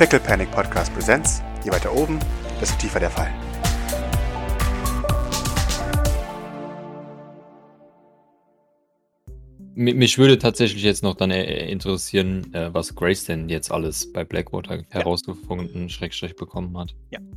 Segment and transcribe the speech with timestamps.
[0.00, 1.42] Pickle Panic Podcast Presents.
[1.62, 2.18] Je weiter oben,
[2.58, 3.30] desto tiefer der Fall.
[9.74, 14.12] Mi- Mich würde tatsächlich jetzt noch dann äh, interessieren, äh, was Grace denn jetzt alles
[14.12, 16.94] bei Blackwater herausgefunden, Schrägstrich bekommen hat.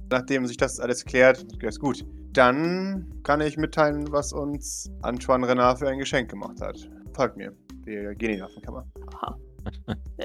[0.10, 2.06] Nachdem sich das alles klärt, ist gut.
[2.32, 6.78] Dann kann ich mitteilen, was uns Antoine Renard für ein Geschenk gemacht hat.
[7.14, 7.54] Folgt mir.
[7.86, 8.88] Wir gehen in die Waffenkammer.
[9.16, 9.38] Aha.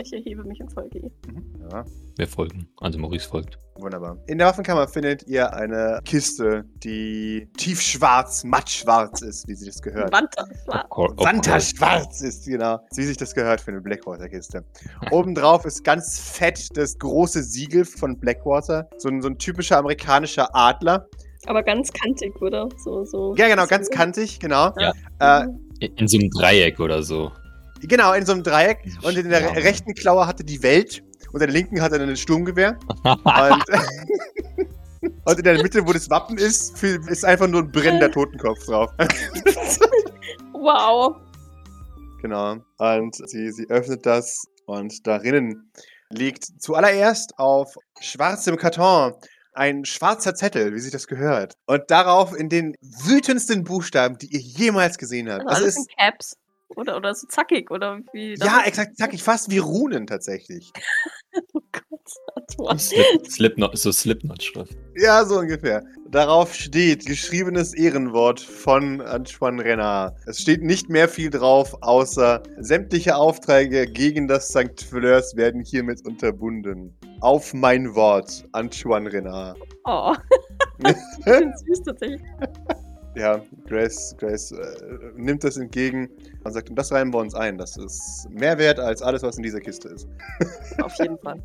[0.00, 1.11] Ich erhebe mich und folge ihr.
[1.32, 1.45] Mhm.
[1.70, 1.84] Ja,
[2.16, 3.59] Wir folgen, also Maurice folgt.
[3.77, 4.16] wunderbar.
[4.27, 10.12] In der Waffenkammer findet ihr eine Kiste, die tiefschwarz, mattschwarz ist, wie sie das gehört.
[11.16, 12.79] Wanderschwarz ist, genau.
[12.95, 14.65] Wie sich das gehört für eine Blackwater-Kiste.
[15.10, 18.88] Obendrauf ist ganz fett das große Siegel von Blackwater.
[18.98, 21.07] So ein, so ein typischer amerikanischer Adler.
[21.46, 22.68] Aber ganz kantig, oder?
[22.84, 23.34] So, so.
[23.37, 24.73] Ja, genau, ganz kantig, genau.
[24.79, 24.93] Ja.
[25.20, 25.46] Äh,
[25.80, 27.30] In, in so einem Dreieck oder so.
[27.80, 28.78] Genau, in so einem Dreieck.
[29.02, 29.64] Und in der Schwamme.
[29.64, 31.02] rechten Klaue hatte die Welt.
[31.32, 32.78] Und in der linken hatte er ein Sturmgewehr.
[33.04, 33.64] Und,
[35.24, 38.90] und in der Mitte, wo das Wappen ist, ist einfach nur ein brennender Totenkopf drauf.
[40.60, 41.16] Wow.
[42.21, 42.56] Genau.
[42.79, 45.71] Und sie, sie öffnet das und darinnen
[46.10, 49.15] liegt zuallererst auf schwarzem Karton
[49.52, 51.54] ein schwarzer Zettel, wie sich das gehört.
[51.66, 55.46] Und darauf in den wütendsten Buchstaben, die ihr jemals gesehen habt.
[55.46, 56.37] Also Das alles in ist, Caps.
[56.77, 58.35] Oder, oder so zackig, oder wie.
[58.37, 60.73] ja, exakt, zackig, fast wie Runen tatsächlich.
[61.52, 62.80] Oh Gott.
[62.80, 64.77] Slip, Slipknot, so Slipknot-Schrift.
[64.97, 65.84] Ja, so ungefähr.
[66.11, 70.16] Darauf steht geschriebenes Ehrenwort von Antoine Renard.
[70.27, 74.81] Es steht nicht mehr viel drauf, außer sämtliche Aufträge gegen das St.
[74.89, 76.97] Fleurs werden hiermit unterbunden.
[77.21, 79.59] Auf mein Wort, Antoine Renard.
[79.84, 80.15] Oh.
[80.84, 82.22] süß tatsächlich.
[83.14, 84.66] Ja, Grace, Grace äh,
[85.16, 86.09] nimmt das entgegen
[86.44, 87.59] und sagt, und das reimen wir uns ein.
[87.59, 90.09] Das ist mehr wert als alles, was in dieser Kiste ist.
[90.82, 91.42] Auf jeden Fall.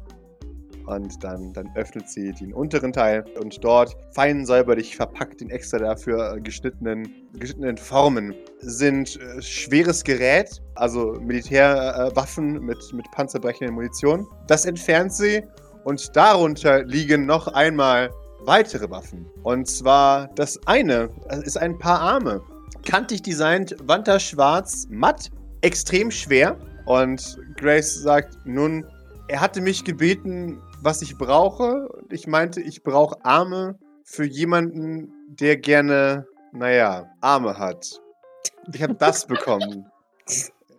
[0.86, 5.78] Und dann, dann öffnet sie den unteren Teil und dort fein säuberlich verpackt in extra
[5.78, 7.08] dafür geschnittenen,
[7.40, 14.28] geschnittenen Formen sind äh, schweres Gerät, also Militärwaffen äh, mit, mit panzerbrechenden Munition.
[14.48, 15.42] Das entfernt sie
[15.86, 18.10] und darunter liegen noch einmal
[18.46, 19.26] weitere Waffen.
[19.44, 22.42] Und zwar das eine äh, ist ein paar Arme.
[22.86, 25.30] Kantig designt, wanterschwarz, matt,
[25.62, 26.58] extrem schwer.
[26.86, 28.86] Und Grace sagt, nun,
[29.30, 31.88] er hatte mich gebeten, was ich brauche.
[31.88, 38.02] Und ich meinte, ich brauche Arme für jemanden, der gerne, naja, Arme hat.
[38.74, 39.90] Ich habe das bekommen.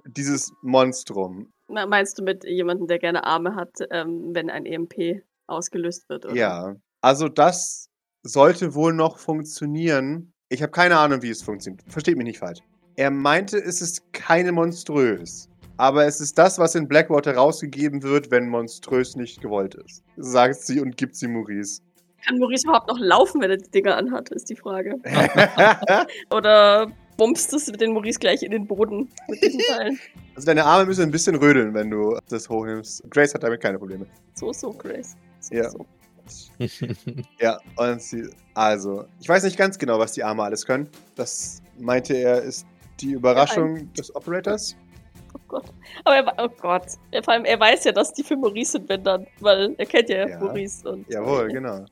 [0.07, 1.51] Dieses Monstrum.
[1.69, 6.27] Na, meinst du mit jemandem, der gerne Arme hat, ähm, wenn ein EMP ausgelöst wird?
[6.27, 6.35] Oder?
[6.35, 6.77] Ja.
[7.05, 7.91] Also das
[8.23, 10.33] sollte wohl noch funktionieren.
[10.49, 11.83] Ich habe keine Ahnung, wie es funktioniert.
[11.87, 12.61] Versteht mich nicht falsch.
[12.97, 15.51] Er meinte, es ist keine monströs.
[15.77, 20.03] Aber es ist das, was in Blackwater rausgegeben wird, wenn monströs nicht gewollt ist.
[20.17, 21.83] Sagt sie und gibt sie Maurice.
[22.27, 24.95] Kann Maurice überhaupt noch laufen, wenn er die Dinger anhat, ist die Frage.
[26.31, 29.99] Oder bumpst du den Maurice gleich in den Boden mit diesen Teilen?
[30.37, 33.03] also deine Arme müssen ein bisschen rödeln, wenn du das hochnimmst.
[33.11, 34.07] Grace hat damit keine Probleme.
[34.35, 35.17] So, so, Grace.
[35.41, 35.69] So, Ja.
[35.69, 35.85] so.
[37.41, 40.89] Ja, und sie, also, ich weiß nicht ganz genau, was die Arme alles können.
[41.17, 42.67] Das meinte er, ist
[43.01, 44.77] die Überraschung des Operators.
[45.35, 45.65] Oh Gott.
[46.05, 46.87] Aber er, oh Gott.
[47.11, 49.87] Er, vor allem, er weiß ja, dass die für Maurice sind, wenn dann, weil er
[49.87, 50.39] kennt ja, Ja.
[50.39, 50.89] Maurice.
[50.89, 51.85] Und, Jawohl, genau.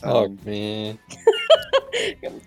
[0.00, 0.98] Fuck Ähm, me.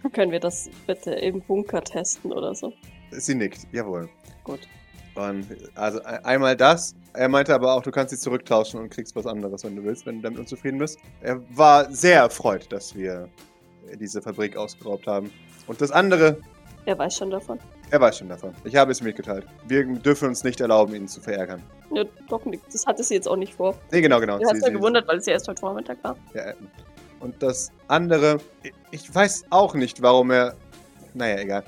[0.13, 2.73] Können wir das bitte im Bunker testen oder so?
[3.11, 4.09] sie nickt, jawohl.
[4.43, 4.61] Gut.
[5.15, 6.95] Und also e- einmal das.
[7.13, 10.05] Er meinte aber auch, du kannst sie zurücktauschen und kriegst was anderes, wenn du willst,
[10.05, 10.97] wenn du damit unzufrieden bist.
[11.21, 13.29] Er war sehr erfreut, dass wir
[13.99, 15.31] diese Fabrik ausgeraubt haben.
[15.67, 16.37] Und das andere,
[16.85, 17.59] Er weiß schon davon.
[17.91, 18.53] er weiß schon davon.
[18.63, 19.45] Ich habe es mitgeteilt.
[19.67, 21.61] Wir dürfen uns nicht erlauben, ihn zu verärgern.
[21.91, 22.63] Ja, doch nicht.
[22.73, 23.75] Das hatte sie jetzt auch nicht vor.
[23.91, 24.39] Nee, genau, genau.
[24.39, 26.15] Du hast Sie- ja gewundert, weil es ja erst heute Vormittag war.
[26.33, 26.55] Ja, äh,
[27.19, 28.39] und das andere,
[28.89, 30.55] ich weiß auch nicht, warum er.
[31.13, 31.63] Naja, egal.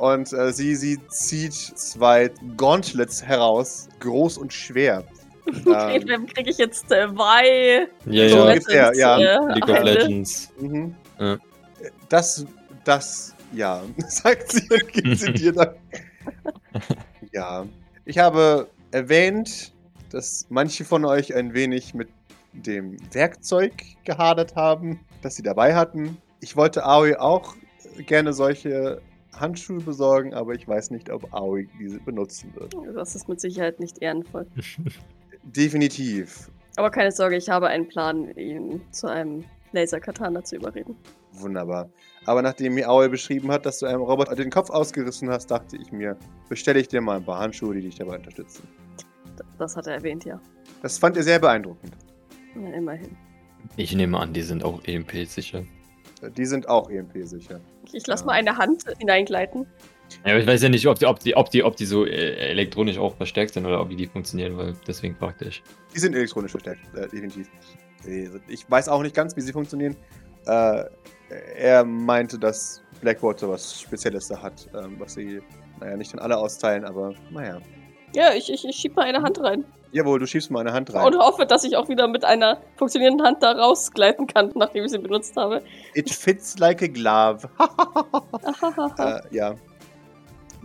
[0.00, 5.04] Und äh, sie, sie zieht zwei Gauntlets heraus, groß und schwer.
[5.46, 6.06] Okay, Ähm.
[6.06, 7.88] dann kriege ich jetzt zwei.
[8.06, 8.44] Ja, so ja.
[8.44, 9.18] ungefähr, ja.
[9.18, 9.82] Äh, League of.
[9.82, 10.48] Legends.
[10.60, 10.94] Mhm.
[11.18, 11.38] Ja.
[12.08, 12.46] Das,
[12.84, 15.74] das, ja, sagt sie und gibt sie dir dann.
[17.32, 17.66] Ja.
[18.04, 19.72] Ich habe erwähnt,
[20.10, 22.08] dass manche von euch ein wenig mit
[22.52, 23.72] dem Werkzeug
[24.04, 26.16] gehadert haben, das sie dabei hatten.
[26.40, 27.56] Ich wollte Aoi auch
[28.06, 29.02] gerne solche
[29.34, 32.74] Handschuhe besorgen, aber ich weiß nicht, ob Aoi diese benutzen wird.
[32.94, 34.46] Das ist mit Sicherheit nicht ehrenvoll.
[35.42, 36.50] Definitiv.
[36.76, 40.96] Aber keine Sorge, ich habe einen Plan, ihn zu einem Laser-Katana zu überreden.
[41.32, 41.88] Wunderbar.
[42.26, 45.76] Aber nachdem mir Aoi beschrieben hat, dass du einem Roboter den Kopf ausgerissen hast, dachte
[45.76, 46.16] ich mir,
[46.48, 48.68] bestelle ich dir mal ein paar Handschuhe, die dich dabei unterstützen.
[49.58, 50.40] Das hat er erwähnt, ja.
[50.82, 51.96] Das fand er sehr beeindruckend.
[52.54, 53.16] Na, immerhin.
[53.76, 55.64] Ich nehme an, die sind auch EMP-sicher.
[56.36, 57.60] Die sind auch EMP-sicher.
[57.86, 58.26] Ich, ich lasse Ja.
[58.26, 59.66] mal eine Hand hineingleiten.
[60.24, 62.04] Ja, aber ich weiß ja nicht, ob die, ob die, ob die, ob die so
[62.04, 62.10] äh,
[62.50, 65.62] elektronisch auch verstärkt sind oder ob wie die funktionieren, weil deswegen fragte ich.
[65.94, 67.48] Die sind elektronisch verstärkt, äh, definitiv.
[68.48, 69.96] Ich weiß auch nicht ganz, wie sie funktionieren.
[70.46, 70.84] Äh,
[71.56, 75.40] er meinte, dass Blackwater was Spezielles da hat, ähm, was sie,
[75.78, 77.60] naja, nicht an alle austeilen, aber naja.
[78.14, 79.64] Ja, ich, ich, ich schieb mal eine Hand rein.
[79.92, 81.04] Jawohl, du schiebst mal eine Hand rein.
[81.04, 84.90] Und hoffe, dass ich auch wieder mit einer funktionierenden Hand da rausgleiten kann, nachdem ich
[84.90, 85.62] sie benutzt habe.
[85.94, 87.48] It fits like a glove.
[88.98, 89.54] Äh, ja.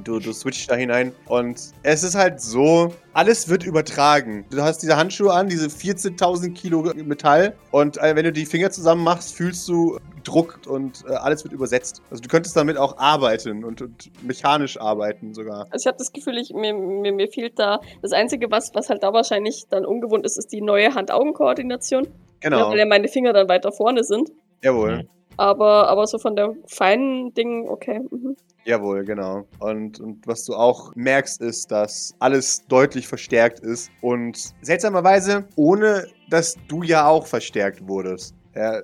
[0.03, 4.45] Du, du switchst da hinein und es ist halt so, alles wird übertragen.
[4.49, 8.71] Du hast diese Handschuhe an, diese 14.000 Kilo Metall und äh, wenn du die Finger
[8.71, 12.01] zusammen machst, fühlst du Druck und äh, alles wird übersetzt.
[12.11, 15.67] Also du könntest damit auch arbeiten und, und mechanisch arbeiten sogar.
[15.69, 18.89] Also ich habe das Gefühl, ich, mir, mir, mir fehlt da das Einzige, was, was
[18.89, 22.07] halt da wahrscheinlich dann ungewohnt ist, ist die neue Hand-Augen-Koordination.
[22.41, 24.31] Genau, Ja, weil ja meine Finger dann weiter vorne sind.
[24.61, 25.07] jawohl.
[25.37, 27.99] Aber, aber so von der feinen Ding, okay.
[28.09, 28.37] Mhm.
[28.65, 29.47] Jawohl, genau.
[29.59, 33.91] Und, und was du auch merkst, ist, dass alles deutlich verstärkt ist.
[34.01, 38.33] Und seltsamerweise, ohne dass du ja auch verstärkt wurdest.
[38.55, 38.81] Ja,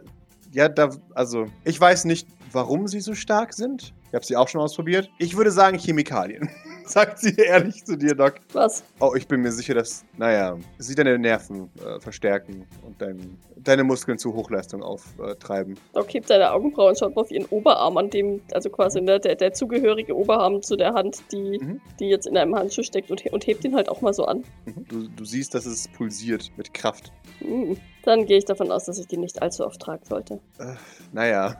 [0.51, 3.91] ja da, also, ich weiß nicht, warum sie so stark sind.
[4.07, 5.09] Ich habe sie auch schon ausprobiert.
[5.17, 6.49] Ich würde sagen Chemikalien.
[6.85, 8.35] Sagt sie ehrlich zu dir, Doc.
[8.53, 8.83] Was?
[8.99, 13.83] Oh, ich bin mir sicher, dass, naja, sie deine Nerven äh, verstärken und dein, deine
[13.83, 15.77] Muskeln zu Hochleistung auftreiben.
[15.93, 19.19] Doc hebt seine Augenbrauen und schaut mal auf ihren Oberarm, an dem, also quasi ne,
[19.19, 21.81] der, der zugehörige Oberarm zu der Hand, die, Mhm.
[21.99, 24.43] die jetzt in einem Handschuh steckt und, und hebt ihn halt auch mal so an.
[24.65, 24.85] Mhm.
[24.87, 27.11] Du, du siehst, dass es pulsiert mit Kraft.
[27.39, 27.77] Mhm.
[28.03, 30.39] Dann gehe ich davon aus, dass ich den nicht allzu oft tragen sollte.
[30.57, 30.73] Äh,
[31.11, 31.55] naja,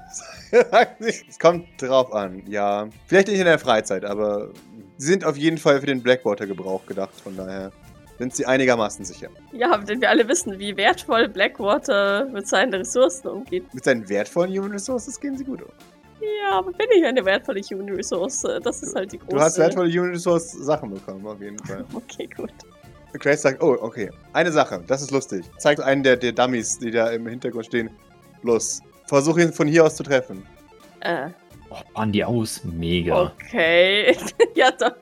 [1.00, 2.88] es kommt drauf an, ja.
[3.06, 4.50] Vielleicht nicht in der Freizeit, aber
[5.02, 7.72] sind auf jeden Fall für den Blackwater-Gebrauch gedacht, von daher
[8.20, 9.30] sind sie einigermaßen sicher.
[9.52, 13.74] Ja, denn wir alle wissen, wie wertvoll Blackwater mit seinen Ressourcen umgeht.
[13.74, 15.70] Mit seinen wertvollen Human Resources gehen sie gut um.
[16.22, 18.46] Ja, aber bin ich eine wertvolle Human Resource?
[18.64, 19.36] Das ist halt die große...
[19.36, 21.84] Du hast wertvolle Human Resource Sachen bekommen, auf jeden Fall.
[21.96, 22.54] Okay, gut.
[23.14, 24.12] Grace sagt, oh, okay.
[24.34, 25.44] Eine Sache, das ist lustig.
[25.58, 27.90] Zeigt einen der, der Dummies, die da im Hintergrund stehen.
[28.44, 30.46] Los, versuch ihn von hier aus zu treffen.
[31.02, 31.30] Äh,
[31.72, 32.64] Oh, waren die aus?
[32.66, 33.24] Mega.
[33.24, 34.16] okay.
[34.56, 34.98] ja, Doc,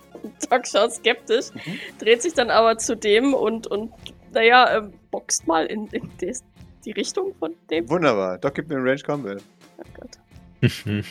[0.50, 1.80] Doc schaut skeptisch, Mhm.
[2.00, 3.92] dreht sich dann aber zu dem und, und
[4.32, 6.44] naja, ähm, boxt mal in, in des,
[6.86, 7.90] die Richtung von dem.
[7.90, 8.38] Wunderbar.
[8.38, 9.42] Doc gibt mir einen Range Combat.
[9.78, 10.20] Oh Gott.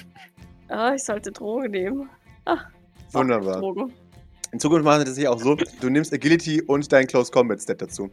[0.70, 2.10] Ah, ich sollte Drogen nehmen.
[3.12, 3.58] Wunderbar.
[3.60, 3.90] Drogen.
[4.52, 7.58] In Zukunft machen sie das hier auch so, du nimmst Agility und dein Close Combat
[7.60, 8.10] Stat dazu.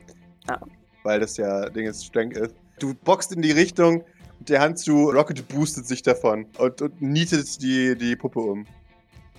[0.48, 0.60] Ah.
[1.04, 2.56] Weil das ja Ding ist Strength ist.
[2.80, 4.06] Du boxt in die Richtung,
[4.40, 8.66] der Handschuh Rocket boostet sich davon und, und nietet die, die Puppe um.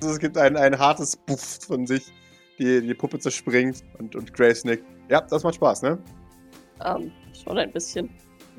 [0.00, 2.12] Also es gibt ein, ein hartes Buff von sich,
[2.58, 4.84] die, die Puppe zerspringt und, und Grace nickt.
[5.08, 5.98] Ja, das macht Spaß, ne?
[6.84, 7.12] Ähm,
[7.44, 8.10] schon ein bisschen.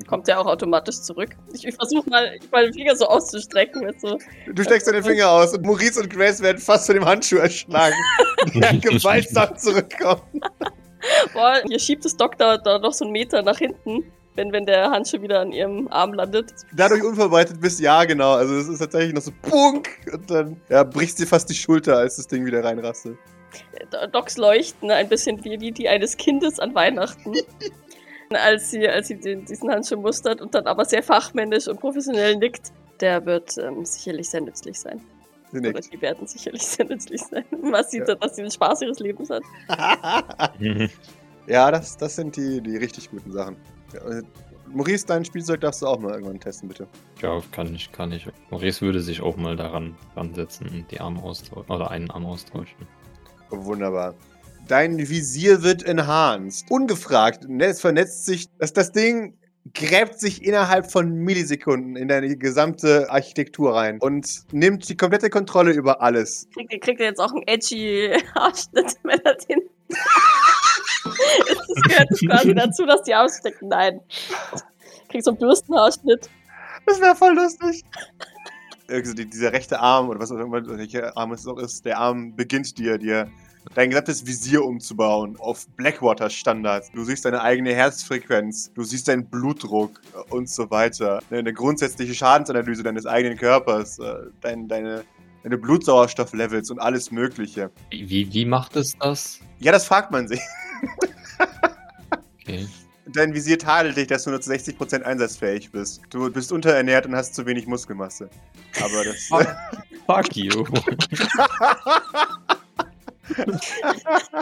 [0.06, 1.30] Kommt der auch automatisch zurück?
[1.52, 3.84] Ich, ich versuche mal, den Finger so auszustrecken.
[3.84, 4.18] Mit so.
[4.52, 7.96] Du steckst deine Finger aus und Maurice und Grace werden fast von dem Handschuh erschlagen.
[8.54, 10.22] Der gewaltsam zurückkommt.
[11.32, 14.04] Boah, ihr schiebt das da, da noch so einen Meter nach hinten,
[14.38, 16.54] wenn, wenn der Handschuh wieder an ihrem Arm landet.
[16.72, 18.32] dadurch unvorbereitet bist, ja, genau.
[18.32, 21.98] Also es ist tatsächlich noch so Punk und dann ja, brichst dir fast die Schulter,
[21.98, 23.18] als das Ding wieder reinrasselt.
[23.72, 27.34] Äh, Docs leuchten ein bisschen wie, wie die eines Kindes an Weihnachten.
[28.30, 32.36] als sie, als sie den, diesen Handschuh mustert und dann aber sehr fachmännisch und professionell
[32.36, 32.72] nickt.
[33.00, 35.00] Der wird ähm, sicherlich sehr nützlich sein.
[35.52, 37.44] Sie Oder die werden sicherlich sehr nützlich sein.
[37.62, 38.14] Man sieht, Ja.
[38.16, 39.42] dass sie den Spaß ihres Lebens hat.
[41.46, 43.56] ja, das, das sind die, die richtig guten Sachen.
[43.94, 44.22] Ja, äh,
[44.70, 46.86] Maurice, dein Spielzeug darfst du auch mal irgendwann testen, bitte.
[47.22, 48.26] ja, kann ich, kann ich.
[48.50, 51.70] Maurice würde sich auch mal daran ransetzen und die Arme austauschen.
[51.70, 52.76] Oder einen Arm austauschen.
[53.50, 54.14] Wunderbar.
[54.66, 56.70] Dein Visier wird enhanced.
[56.70, 57.48] Ungefragt.
[57.48, 58.48] ne, Es vernetzt sich.
[58.58, 59.38] Das, das Ding
[59.72, 65.72] gräbt sich innerhalb von Millisekunden in deine gesamte Architektur rein und nimmt die komplette Kontrolle
[65.72, 66.46] über alles.
[66.52, 69.60] Kriegt, ihr- kriegt er jetzt auch einen edgy Haarschnitt, wenn er den.
[71.04, 73.68] Das gehört quasi dazu, dass die ausstecken.
[73.68, 74.00] Nein.
[75.08, 76.28] Kriegt so einen Bürstenhaarschnitt.
[76.86, 77.84] Das wäre voll lustig.
[78.88, 81.98] Also die, dieser rechte Arm oder was auch immer, welcher Arm es auch ist, der
[81.98, 83.30] Arm beginnt dir, dir
[83.74, 86.90] dein gesamtes Visier umzubauen auf Blackwater-Standards.
[86.92, 90.00] Du siehst deine eigene Herzfrequenz, du siehst deinen Blutdruck
[90.30, 91.20] und so weiter.
[91.30, 95.04] Ne, Eine grundsätzliche Schadensanalyse deines eigenen Körpers, äh, dein, deine,
[95.42, 97.70] deine Blutsauerstofflevels und alles Mögliche.
[97.90, 99.40] Wie, wie macht es das?
[99.58, 100.40] Ja, das fragt man sich.
[102.40, 102.66] Okay.
[103.06, 106.02] Dein Visier tadelt dich, dass du nur zu 60% einsatzfähig bist.
[106.10, 108.28] Du bist unterernährt und hast zu wenig Muskelmasse.
[108.82, 109.28] Aber das.
[110.06, 110.64] Fuck you.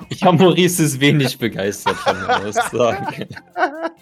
[0.09, 3.29] Ich habe Maurice ist wenig begeistert von der Aussage.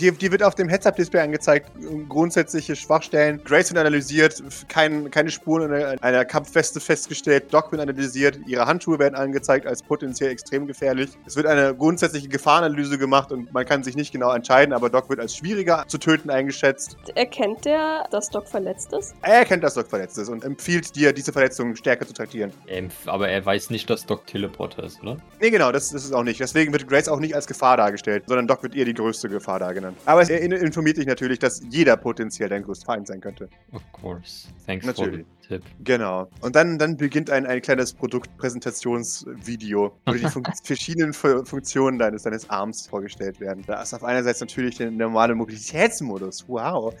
[0.00, 1.70] Dir, dir wird auf dem Heads-Up-Display angezeigt,
[2.08, 3.40] grundsätzliche Schwachstellen.
[3.44, 7.54] Grace wird analysiert, kein, keine Spuren einer, einer Kampfweste festgestellt.
[7.54, 11.10] Doc wird analysiert, ihre Handschuhe werden angezeigt als potenziell extrem gefährlich.
[11.26, 15.08] Es wird eine grundsätzliche Gefahrenanalyse gemacht und man kann sich nicht genau entscheiden, aber Doc
[15.10, 16.96] wird als schwieriger zu töten eingeschätzt.
[17.14, 19.14] Erkennt der, dass Doc verletzt ist?
[19.22, 22.52] Er erkennt, dass Doc verletzt ist und empfiehlt dir, diese Verletzung stärker zu traktieren.
[22.66, 25.18] Ähm, aber er weiß nicht, dass Doc Teleporter ist, oder?
[25.40, 26.40] Nee, genau, das, das ist auch nicht.
[26.40, 29.60] Deswegen wird Grace auch nicht als Gefahr dargestellt, sondern Doc wird eher die größte Gefahr
[29.60, 29.98] da genannt.
[30.06, 33.48] Aber er informiert dich natürlich, dass jeder potenziell dein größter Feind sein könnte.
[33.72, 34.48] Of course.
[34.66, 35.26] Thanks Natürlich.
[35.26, 35.62] for the tip.
[35.84, 36.28] Genau.
[36.40, 42.22] Und dann, dann beginnt ein, ein kleines Produktpräsentationsvideo, wo die Fun verschiedenen Fu Funktionen deines,
[42.22, 43.64] deines Arms vorgestellt werden.
[43.66, 46.48] Da ist auf einer Seite natürlich der normale Mobilitätsmodus.
[46.48, 46.94] Wow.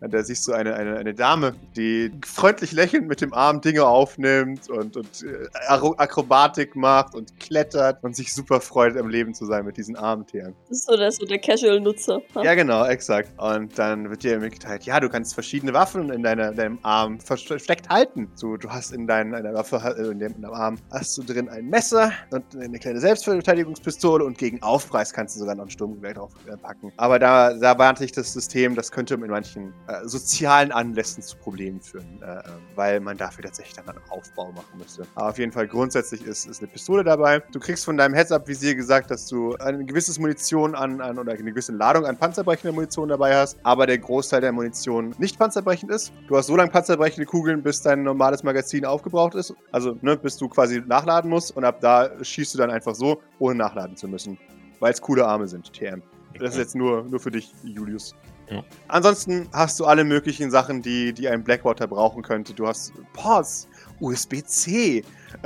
[0.00, 4.70] Da siehst du eine, eine, eine Dame, die freundlich lächelnd mit dem Arm Dinge aufnimmt
[4.70, 9.64] und, und äh, Akrobatik macht und klettert und sich super freut, am Leben zu sein
[9.64, 10.54] mit diesen Armtieren.
[10.68, 12.20] Das ist so der, so der Casual-Nutzer.
[12.42, 13.30] Ja, genau, exakt.
[13.38, 17.88] Und dann wird dir mitgeteilt, ja, du kannst verschiedene Waffen in deiner, deinem Arm versteckt
[17.88, 18.30] halten.
[18.34, 21.66] So, du hast in dein, einer Waffe, äh, in deinem Arm, hast du drin ein
[21.66, 26.32] Messer und eine kleine Selbstverteidigungspistole und gegen Aufpreis kannst du sogar noch ein Sturmgewehr drauf
[26.46, 26.92] äh, packen.
[26.96, 31.34] Aber da, da warnte ich das System, das könnte in manchen äh, sozialen Anlässen zu
[31.38, 32.42] Problemen führen, äh, äh,
[32.74, 35.06] weil man dafür tatsächlich dann einen Aufbau machen müsste.
[35.14, 37.40] Aber auf jeden Fall grundsätzlich ist, ist eine Pistole dabei.
[37.52, 41.42] Du kriegst von deinem Heads-Up-Visier gesagt, dass du ein gewisses Munition an, an oder eine
[41.42, 46.12] gewisse Ladung an panzerbrechender Munition dabei hast, aber der Großteil der Munition nicht panzerbrechend ist.
[46.28, 49.54] Du hast so lange panzerbrechende Kugeln, bis dein normales Magazin aufgebraucht ist.
[49.72, 53.22] Also, ne, bis du quasi nachladen musst und ab da schießt du dann einfach so,
[53.38, 54.38] ohne nachladen zu müssen.
[54.80, 56.02] Weil es coole Arme sind, TM.
[56.38, 58.14] Das ist jetzt nur, nur für dich, Julius.
[58.50, 58.64] Ja.
[58.88, 62.54] Ansonsten hast du alle möglichen Sachen, die, die ein Blackwater brauchen könnte.
[62.54, 63.68] Du hast Ports,
[64.00, 65.04] USB-C,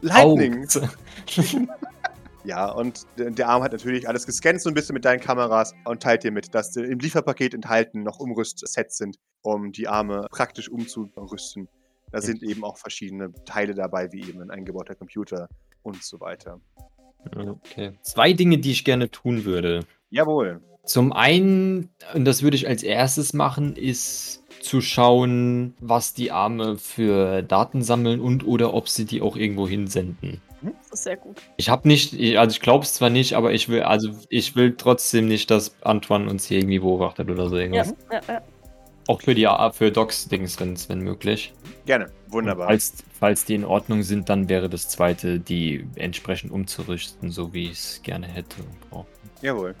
[0.00, 0.66] Lightning.
[2.44, 5.74] Ja, und der der Arm hat natürlich alles gescannt so ein bisschen mit deinen Kameras
[5.84, 10.68] und teilt dir mit, dass im Lieferpaket enthalten noch Umrüstsets sind, um die Arme praktisch
[10.68, 11.68] umzurüsten.
[12.12, 15.48] Da sind eben auch verschiedene Teile dabei, wie eben ein eingebauter Computer
[15.82, 16.60] und so weiter.
[17.34, 17.92] Okay.
[18.02, 19.80] Zwei Dinge, die ich gerne tun würde.
[20.10, 20.60] Jawohl.
[20.84, 26.76] Zum einen, und das würde ich als erstes machen, ist zu schauen, was die Arme
[26.78, 30.40] für Daten sammeln und oder ob sie die auch irgendwo hinsenden.
[30.62, 31.36] Das ist sehr gut.
[31.56, 34.56] Ich habe nicht, ich- also ich glaube es zwar nicht, aber ich will, also ich
[34.56, 37.94] will trotzdem nicht, dass Antoine uns hier irgendwie beobachtet oder so Ja, irgendwas.
[38.10, 38.42] ja, ja.
[39.08, 41.52] Auch für die für Docs-Dings, wenn wenn möglich.
[41.84, 42.06] Gerne.
[42.28, 42.66] Wunderbar.
[42.66, 47.70] Falls, falls die in Ordnung sind, dann wäre das zweite, die entsprechend umzurüsten, so wie
[47.70, 49.06] ich es gerne hätte und brauche.
[49.42, 49.74] Jawohl.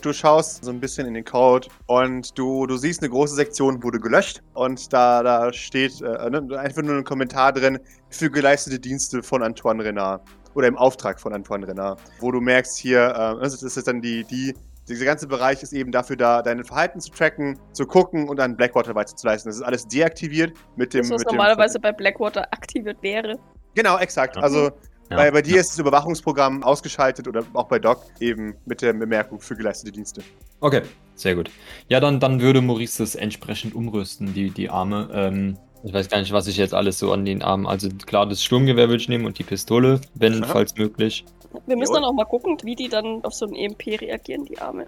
[0.00, 3.80] Du schaust so ein bisschen in den Code und du, du siehst eine große Sektion
[3.84, 7.78] wurde gelöscht und da, da steht äh, ne, einfach nur ein Kommentar drin
[8.10, 12.78] für geleistete Dienste von Antoine Renard oder im Auftrag von Antoine Renard, wo du merkst
[12.78, 14.54] hier, äh, das ist dann die, die,
[14.92, 18.56] dieser ganze Bereich ist eben dafür da, dein Verhalten zu tracken, zu gucken und an
[18.56, 19.50] Blackwater weiterzuleisten.
[19.50, 21.02] Das ist alles deaktiviert mit dem.
[21.02, 23.38] Das, was mit dem normalerweise bei Blackwater aktiviert wäre.
[23.74, 24.36] Genau, exakt.
[24.36, 24.70] Also
[25.12, 25.60] Ja, bei, bei dir ja.
[25.60, 30.22] ist das Überwachungsprogramm ausgeschaltet oder auch bei Doc eben mit der Bemerkung für geleistete Dienste.
[30.60, 30.82] Okay,
[31.14, 31.50] sehr gut.
[31.88, 35.10] Ja, dann, dann würde Maurice das entsprechend umrüsten, die, die Arme.
[35.12, 37.66] Ähm, ich weiß gar nicht, was ich jetzt alles so an den Armen.
[37.66, 40.52] Also klar, das Sturmgewehr würde ich nehmen und die Pistole, wenn, Aha.
[40.52, 41.24] falls möglich.
[41.66, 42.02] Wir müssen Jawohl.
[42.02, 44.86] dann auch mal gucken, wie die dann auf so ein EMP reagieren, die Arme.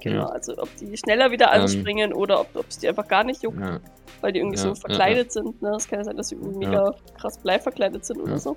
[0.00, 0.26] Genau, Ja.
[0.26, 1.62] also ob die schneller wieder Ähm.
[1.62, 3.80] anspringen oder ob es die einfach gar nicht juckt, Ja,
[4.20, 5.60] weil die irgendwie ja, so ja, verkleidet sind.
[5.60, 5.70] Ne?
[5.72, 6.70] Das kann ja sein, dass sie irgendwie Ja.
[6.70, 8.38] mega krass bleiverkleidet sind oder Ja.
[8.38, 8.56] so.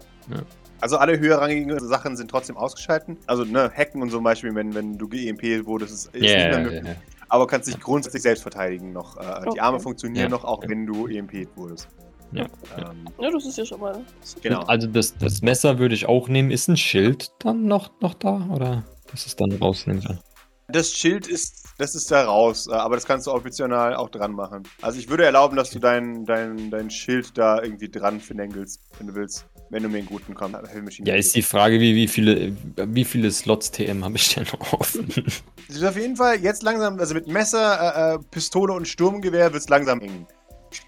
[0.80, 3.18] Also alle höherrangigen Sachen sind trotzdem ausgeschalten.
[3.26, 6.32] Also ne, Hacken und so zum Beispiel, wenn, wenn du geEMP wurdest, ist, ist nicht
[6.34, 6.96] Ja, mehr möglich.
[7.34, 9.18] Aber kannst dich grundsätzlich selbst verteidigen noch.
[9.18, 9.60] Äh, Die Okay.
[9.60, 10.30] Arme funktionieren Ja.
[10.30, 10.70] noch, auch Ja.
[10.70, 11.88] wenn du EMP wurdest.
[12.32, 12.46] Ja.
[12.78, 14.06] Ähm, Ja, das ist ja schon mal.
[14.44, 14.60] genau.
[14.68, 16.52] Also das, das Messer würde ich auch nehmen.
[16.52, 18.48] Ist ein Schild dann noch, noch da?
[18.54, 20.20] Oder dass es dann rausnehmen kann?
[20.68, 24.34] Das Schild ist, das ist da raus, äh, aber das kannst du optional auch dran
[24.34, 24.62] machen.
[24.84, 29.08] Also ich würde erlauben, dass du dein, dein, dein Schild da irgendwie dran finengelst, wenn
[29.08, 29.48] du willst.
[29.74, 30.56] Wenn du mir einen guten kommst.
[31.04, 34.74] Ja, ist die Frage, wie, wie, viele, wie viele Slots TM habe ich denn noch
[34.74, 35.08] offen?
[35.68, 39.52] Das ist auf jeden Fall jetzt langsam, also mit Messer, äh, äh, Pistole und Sturmgewehr
[39.52, 40.28] wird es langsam eng.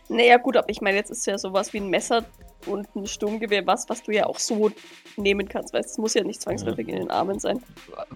[0.10, 2.24] Naja, gut, aber ich meine, jetzt ist ja sowas wie ein Messer
[2.68, 4.70] und ein Sturmgewehr was, was du ja auch so
[5.18, 5.74] nehmen kannst.
[5.74, 7.60] Weißt es muss ja nicht zwangsläufig in den Armen sein.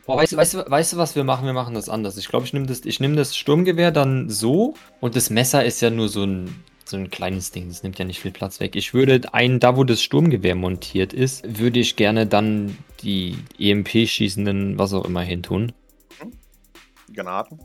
[0.06, 1.46] Boah, weißt, du- weißt, du, weißt du, was wir machen?
[1.48, 2.18] Wir machen das anders.
[2.18, 5.82] Ich glaube, ich nehme das, ich nehm das Sturmgewehr dann so und das Messer ist
[5.82, 7.68] ja nur so ein, so ein kleines Ding.
[7.68, 8.76] Das nimmt ja nicht viel Platz weg.
[8.76, 14.78] Ich würde einen, da wo das Sturmgewehr montiert ist, würde ich gerne dann die EMP-schießenden,
[14.78, 15.72] was auch immer, hintun.
[17.14, 17.60] Granaten.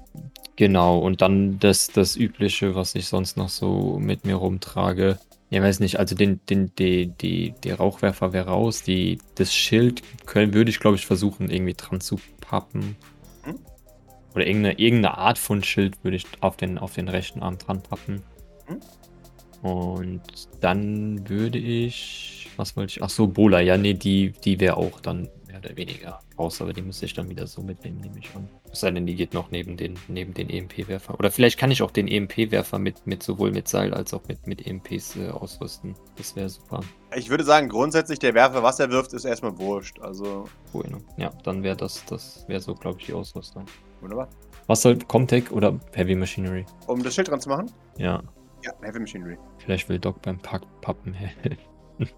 [0.57, 5.19] Genau, und dann das, das Übliche, was ich sonst noch so mit mir rumtrage.
[5.50, 10.02] Ja, weiß nicht, also den, den, die, die, der Rauchwerfer wäre raus, die, das Schild
[10.26, 12.97] können, würde ich, glaube ich, versuchen, irgendwie dran zu pappen.
[13.43, 13.59] Hm?
[14.35, 17.83] Oder irgendeine, irgendeine Art von Schild würde ich auf den, auf den rechten Arm dran
[17.83, 18.23] pappen.
[18.66, 18.81] Hm?
[19.64, 20.21] Und
[20.61, 22.50] dann würde ich.
[22.59, 23.02] Was wollte ich?
[23.02, 26.75] Ach so, Bola, ja, nee, die, die wäre auch dann mehr oder weniger raus, aber
[26.75, 28.47] die müsste ich dann wieder so mitnehmen, nehme ich an.
[28.71, 31.18] Es sei denn, die geht noch neben den, neben den EMP-Werfer.
[31.18, 34.47] Oder vielleicht kann ich auch den EMP-Werfer mit, mit sowohl mit Seil als auch mit,
[34.47, 35.94] mit EMPs äh, ausrüsten.
[36.16, 36.80] Das wäre super.
[37.16, 39.99] Ich würde sagen, grundsätzlich, der Werfer, was er wirft, ist erstmal wurscht.
[40.00, 40.44] Also,
[40.75, 40.99] Bueno.
[41.16, 43.64] Ja, dann wäre das, das wäre so, glaube ich, die Ausrüstung.
[44.02, 44.28] wunderbar.
[44.66, 46.66] Was soll Comtech oder Heavy Machinery?
[46.87, 47.71] Um das Schild dran zu machen?
[47.97, 48.23] Ja,
[48.64, 49.38] Ja, Heavy Machinery.
[49.59, 51.59] vielleicht will Doc beim Pack Pappen helfen.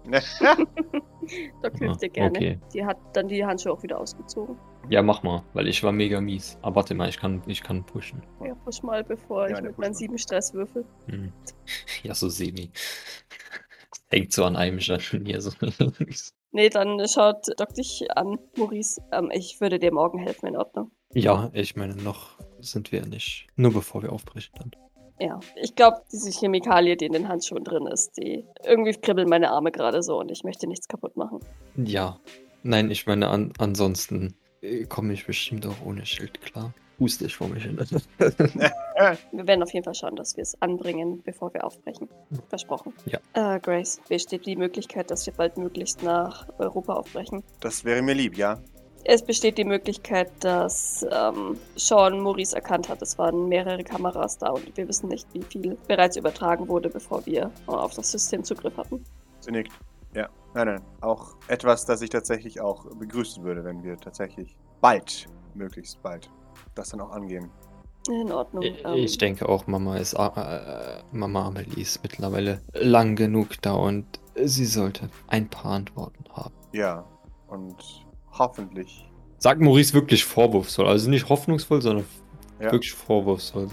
[1.61, 2.29] Doc Ah, hilft dir gerne.
[2.37, 2.59] okay.
[2.73, 4.57] Die hat dann die Handschuhe auch wieder ausgezogen.
[4.89, 6.57] Ja, mach mal, weil ich war mega mies.
[6.61, 8.23] Aber warte mal, ich kann, ich kann pushen.
[8.43, 10.85] Ja, push mal, bevor Ja, ich mit meinen sieben Stress würfel.
[11.07, 11.31] Hm.
[12.03, 12.71] Ja, so semi.
[14.09, 15.51] Hängt so an einem schon hier so.
[16.51, 19.01] Nee, dann schaut Doc dich an, Maurice.
[19.11, 20.91] Ähm, ich würde dir morgen helfen, in Ordnung.
[21.13, 23.47] ja, ich meine, noch sind wir nicht.
[23.57, 24.71] Nur bevor wir aufbrechen dann.
[25.19, 29.49] Ja, ich glaube, diese Chemikalie, die in den Handschuhen drin ist, die irgendwie kribbeln meine
[29.49, 31.39] Arme gerade so und ich möchte nichts kaputt machen.
[31.75, 32.19] Ja.
[32.63, 36.73] Nein, ich meine, an, ansonsten äh, komme ich bestimmt auch ohne Schild klar.
[36.99, 37.77] Huste ich vor mich hin.
[38.17, 42.09] Wir werden auf jeden Fall schauen, dass wir es anbringen, bevor wir aufbrechen.
[42.49, 42.91] Versprochen.
[43.05, 43.19] Ja.
[43.33, 47.43] Äh, Grace, besteht die Möglichkeit, dass wir baldmöglichst nach Europa aufbrechen?
[47.59, 48.59] Das wäre mir lieb, ja.
[49.03, 53.01] Es besteht die Möglichkeit, dass ähm, Sean Maurice erkannt hat.
[53.01, 57.25] Es waren mehrere Kameras da und wir wissen nicht, wie viel bereits übertragen wurde, bevor
[57.25, 59.03] wir äh, auf das System Zugriff hatten.
[59.39, 59.71] Sie nickt.
[60.13, 60.29] Ja.
[60.53, 60.81] Nein, nein.
[61.01, 66.29] Auch etwas, das ich tatsächlich auch begrüßen würde, wenn wir tatsächlich bald, möglichst bald,
[66.75, 67.49] das dann auch angehen.
[68.09, 68.63] In Ordnung.
[68.63, 73.73] Ich, ähm, ich denke auch, Mama ist äh, Mama Amelie ist mittlerweile lang genug da
[73.73, 76.53] und sie sollte ein paar Antworten haben.
[76.71, 77.05] Ja.
[77.47, 78.06] Und
[78.39, 79.05] hoffentlich.
[79.39, 82.05] Sagt Maurice wirklich vorwurfsvoll, also nicht hoffnungsvoll, sondern
[82.59, 82.71] Ja.
[82.71, 83.67] wirklich vorwurfsvoll.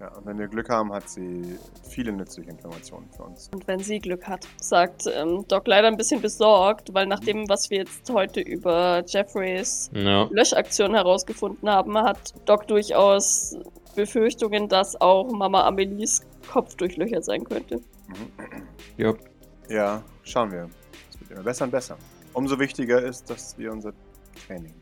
[0.00, 3.48] Ja, und wenn wir Glück haben, hat sie viele nützliche Informationen für uns.
[3.54, 7.48] Und wenn sie Glück hat, sagt ähm, Doc leider ein bisschen besorgt, weil nach dem,
[7.48, 10.24] was wir jetzt heute über Jeffreys Ja.
[10.30, 13.56] Löschaktion herausgefunden haben, hat Doc durchaus
[13.94, 16.20] Befürchtungen, dass auch Mama Amelies
[16.52, 17.76] Kopf durchlöchert sein könnte.
[17.76, 18.62] Mhm.
[18.98, 19.14] Ja.
[19.70, 20.68] Ja, schauen wir.
[21.10, 21.96] Es wird immer besser und besser.
[22.36, 23.94] Umso wichtiger ist, dass wir unser
[24.46, 24.74] Training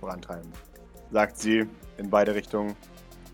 [0.00, 0.50] vorantreiben.
[1.12, 1.66] Sagt sie
[1.98, 2.74] in beide Richtungen.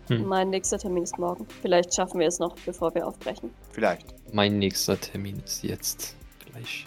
[0.09, 0.25] Hm.
[0.27, 1.47] Mein nächster Termin ist morgen.
[1.61, 3.49] Vielleicht schaffen wir es noch, bevor wir aufbrechen.
[3.71, 4.13] Vielleicht.
[4.33, 6.17] Mein nächster Termin ist jetzt
[6.51, 6.85] gleich.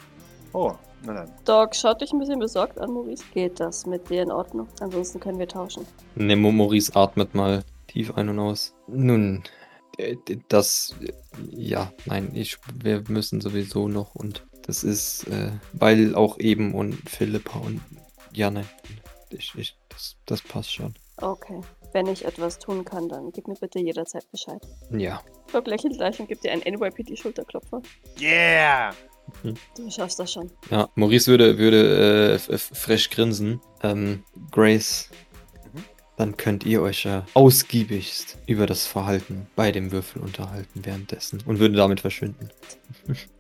[0.53, 0.75] Oh,
[1.07, 1.33] na dann.
[1.47, 3.25] Doc schaut dich ein bisschen besorgt an, Maurice.
[3.33, 4.68] Geht das mit dir in Ordnung?
[4.81, 5.87] Ansonsten können wir tauschen.
[6.16, 8.75] Ne, Mo- Maurice atmet mal tief ein und aus.
[8.88, 9.42] Nun,
[9.97, 10.16] äh,
[10.49, 11.12] das, äh,
[11.51, 16.94] ja, nein, ich, wir müssen sowieso noch und das ist, äh, weil auch eben und
[17.09, 17.81] Philippa und,
[18.33, 18.68] ja, nein,
[19.31, 20.94] ich, ich, das, das passt schon.
[21.18, 21.61] Okay.
[21.92, 24.61] Wenn ich etwas tun kann, dann gib mir bitte jederzeit Bescheid.
[24.90, 25.22] Ja,
[25.53, 27.81] Doc lächelt gleich und gibt dir einen NYPD-Schulterklopfer.
[28.20, 28.92] Yeah!
[29.77, 30.50] Du schaffst das schon.
[30.70, 33.61] ja, Maurice würde, würde, äh, f- f- frech grinsen.
[33.83, 35.09] Ähm, Grace,
[35.72, 35.85] Mhm.
[36.16, 41.59] dann könnt ihr euch ja ausgiebigst über das Verhalten bei dem Würfel unterhalten währenddessen und
[41.61, 42.50] würde damit verschwinden.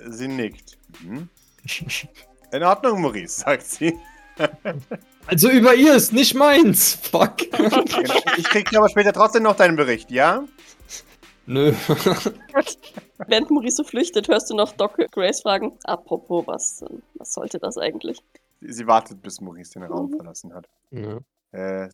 [0.08, 0.78] Sie nickt.
[1.02, 1.28] Mhm.
[2.52, 3.98] In Ordnung, Maurice, sagt sie.
[5.26, 6.94] Also über ihr ist nicht meins.
[7.10, 7.36] Fuck.
[8.36, 10.44] Ich krieg aber später trotzdem noch deinen Bericht, ja?
[11.46, 11.72] Nö.
[13.26, 17.78] Während Maurice so flüchtet, hörst du noch Doc Grace fragen, apropos, was, was sollte das
[17.78, 18.18] eigentlich?
[18.60, 20.16] Sie, sie wartet, bis Maurice den Raum Mhm.
[20.16, 20.68] verlassen hat.
[20.90, 21.18] Ja.
[21.52, 21.88] Äh,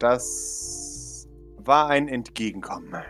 [0.00, 1.28] das
[1.58, 3.02] war ein Entgegenkommen.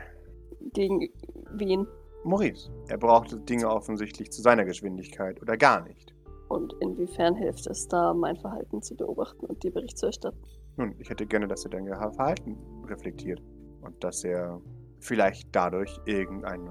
[0.75, 1.09] Gegen
[1.53, 1.87] wen
[2.25, 6.15] Maurice, er brauchte Dinge offensichtlich zu seiner Geschwindigkeit oder gar nicht.
[6.49, 10.39] und inwiefern hilft es da, mein Verhalten zu beobachten und dir Bericht zu erstatten?
[10.77, 12.57] Nun, ich hätte gerne, dass er dein Verhalten
[12.87, 13.43] reflektiert
[13.83, 14.61] und dass er
[15.01, 16.69] vielleicht dadurch irgendeinen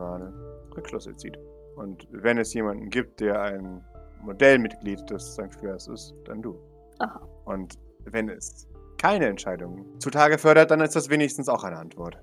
[0.75, 1.37] Rückschlüsse zieht.
[1.75, 3.83] Und wenn es jemanden gibt, der ein
[4.21, 5.53] Modellmitglied des St.
[5.59, 6.57] Fleurs ist, dann du.
[6.99, 7.21] Aha.
[7.45, 12.17] Und wenn es keine Entscheidung zutage fördert, dann ist das wenigstens auch eine Antwort.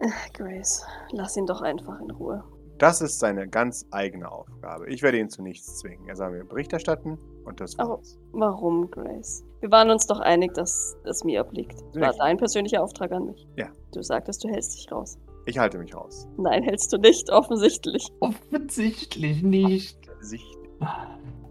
[0.00, 2.44] Äh, Grace, lass ihn doch einfach in Ruhe.
[2.78, 4.88] Das ist seine ganz eigene Aufgabe.
[4.88, 6.06] Ich werde ihn zu nichts zwingen.
[6.08, 8.18] Er soll mir Bericht erstatten und das war's.
[8.32, 9.44] Warum, Grace?
[9.60, 11.80] Wir waren uns doch einig, dass es mir obliegt.
[11.94, 12.18] War Richtig.
[12.18, 13.46] dein persönlicher Auftrag an mich.
[13.56, 13.68] Ja.
[13.94, 15.18] Du sagtest, du hältst dich raus.
[15.46, 16.28] Ich halte mich raus.
[16.36, 18.08] Nein, hältst du nicht, offensichtlich.
[18.20, 19.98] Offensichtlich nicht.
[20.20, 20.58] Sicht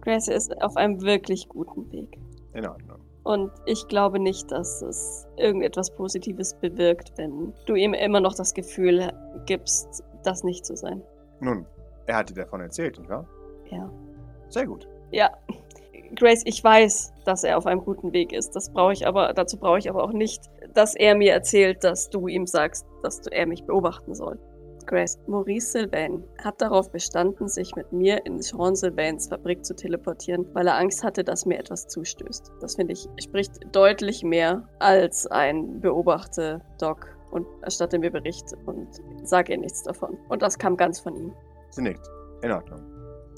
[0.01, 2.19] Grace ist auf einem wirklich guten Weg.
[2.53, 2.99] in Ordnung.
[3.23, 8.53] Und ich glaube nicht, dass es irgendetwas Positives bewirkt, wenn du ihm immer noch das
[8.53, 9.11] Gefühl
[9.47, 11.01] gibst, das nicht zu sein.
[11.39, 11.65] Nun,
[12.05, 13.27] er hat dir davon erzählt, nicht wahr?
[13.71, 13.89] Ja.
[14.49, 14.87] Sehr gut.
[15.11, 15.31] Ja.
[16.15, 18.55] Grace, ich weiß, dass er auf einem guten Weg ist.
[18.55, 20.43] Das brauche ich aber, dazu brauche ich aber auch nicht,
[20.73, 24.39] dass er mir erzählt, dass du ihm sagst, dass du, er mich beobachten soll.
[24.85, 30.45] Grace, Maurice Sylvain hat darauf bestanden, sich mit mir in Jean Sylvains Fabrik zu teleportieren,
[30.53, 32.51] weil er Angst hatte, dass mir etwas zustößt.
[32.61, 38.87] Das finde ich spricht deutlich mehr als ein Beobachte Doc und erstatte mir Bericht und
[39.23, 40.17] sage ihr nichts davon.
[40.29, 41.33] Und das kam ganz von ihm.
[41.69, 42.07] Sie nickt.
[42.41, 42.81] In Ordnung.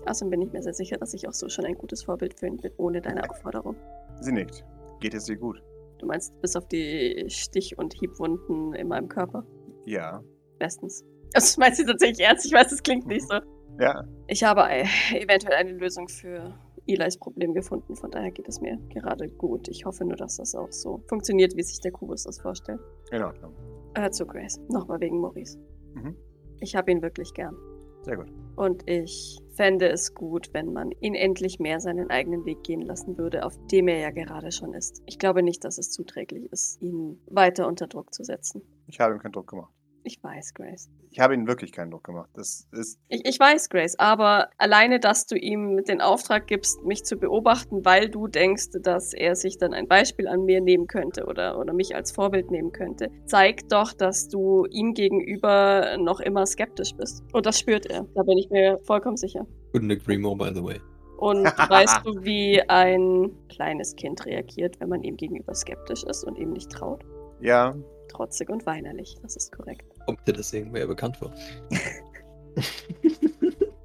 [0.06, 2.48] Außerdem bin ich mir sehr sicher, dass ich auch so schon ein gutes Vorbild für
[2.48, 3.76] ihn bin, ohne deine Aufforderung.
[4.22, 4.64] Sie nickt.
[5.00, 5.62] Geht es ihr gut?
[6.00, 9.46] Du meinst bis auf die Stich- und Hiebwunden in meinem Körper?
[9.86, 10.22] Ja.
[10.60, 11.04] Bestens.
[11.34, 13.40] Also ich meine sie tatsächlich ernst, ich weiß, das klingt nicht so.
[13.80, 14.04] Ja.
[14.28, 18.78] Ich habe äh, eventuell eine Lösung für Eli's Problem gefunden, von daher geht es mir
[18.90, 19.68] gerade gut.
[19.68, 22.80] Ich hoffe nur, dass das auch so funktioniert, wie sich der Kubus das vorstellt.
[23.12, 23.54] In Ordnung.
[23.96, 24.60] Hör zu, Grace.
[24.70, 25.58] Nochmal wegen Maurice.
[25.96, 26.16] Mhm.
[26.60, 27.56] Ich habe ihn wirklich gern.
[28.04, 28.32] Sehr gut.
[28.56, 33.18] Und ich fände es gut, wenn man ihn endlich mehr seinen eigenen Weg gehen lassen
[33.18, 35.04] würde, auf dem er ja gerade schon ist.
[35.06, 38.62] Ich glaube nicht, dass es zuträglich ist, ihn weiter unter Druck zu setzen.
[38.88, 39.74] Ich habe ihm keinen Druck gemacht.
[40.08, 40.90] Ich weiß, Grace.
[41.12, 42.30] Ich habe ihm wirklich keinen Druck gemacht.
[42.34, 42.98] Das ist.
[43.10, 47.84] Ich, ich weiß, Grace, aber alleine, dass du ihm den Auftrag gibst, mich zu beobachten,
[47.84, 51.74] weil du denkst, dass er sich dann ein Beispiel an mir nehmen könnte oder, oder
[51.74, 57.22] mich als Vorbild nehmen könnte, zeigt doch, dass du ihm gegenüber noch immer skeptisch bist.
[57.34, 58.08] Und das spürt er.
[58.16, 59.46] Da bin ich mir vollkommen sicher.
[59.74, 60.80] Couldn't agree more, by the way.
[61.18, 66.38] Und weißt du, wie ein kleines Kind reagiert, wenn man ihm gegenüber skeptisch ist und
[66.38, 67.04] ihm nicht traut?
[67.42, 67.76] Ja.
[68.08, 69.97] Trotzig und weinerlich, das ist korrekt.
[70.08, 71.34] Kommt dir das irgendwer bekannt vor?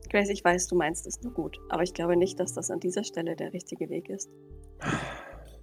[0.08, 2.78] Grace, ich weiß, du meinst es nur gut, aber ich glaube nicht, dass das an
[2.78, 4.30] dieser Stelle der richtige Weg ist.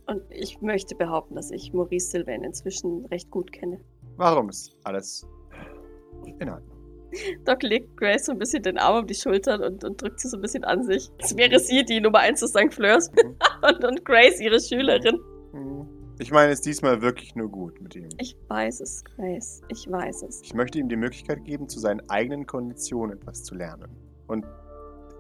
[0.06, 3.80] Und ich möchte behaupten, dass ich Maurice Sylvain inzwischen recht gut kenne.
[4.18, 5.26] Warum ist alles
[6.40, 6.78] in Ordnung?
[7.46, 10.28] Doc legt Grace so ein bisschen den Arm um die Schultern und, und drückt sie
[10.28, 11.10] so ein bisschen an sich.
[11.20, 12.74] Es wäre sie die Nummer 1 des St.
[12.74, 13.36] Fleurs Mhm.
[13.68, 15.20] und, und Grace ihre Schülerin.
[15.54, 15.88] Mhm.
[16.22, 18.10] Ich meine es diesmal wirklich nur gut mit ihm.
[18.18, 19.62] Ich weiß es, Grace.
[19.70, 20.42] Ich weiß es.
[20.44, 23.90] Ich möchte ihm die Möglichkeit geben, zu seinen eigenen Konditionen etwas zu lernen.
[24.28, 24.46] Und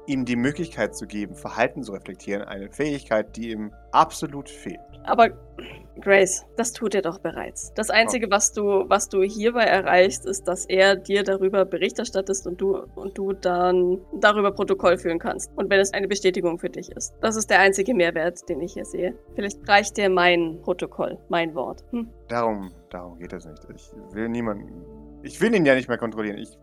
[0.09, 4.79] ihm die Möglichkeit zu geben, Verhalten zu reflektieren, eine Fähigkeit, die ihm absolut fehlt.
[5.03, 5.29] Aber
[6.01, 7.73] Grace, das tut er doch bereits.
[7.73, 12.47] Das Einzige, was du, was du hierbei erreichst, ist, dass er dir darüber Bericht erstattest
[12.47, 15.51] und du, und du dann darüber Protokoll führen kannst.
[15.55, 17.13] Und wenn es eine Bestätigung für dich ist.
[17.21, 19.13] Das ist der einzige Mehrwert, den ich hier sehe.
[19.35, 21.83] Vielleicht reicht dir mein Protokoll, mein Wort.
[21.91, 22.09] Hm.
[22.27, 23.67] Darum, darum geht es nicht.
[23.75, 24.83] Ich will niemanden.
[25.23, 26.37] Ich will ihn ja nicht mehr kontrollieren.
[26.37, 26.57] Ich,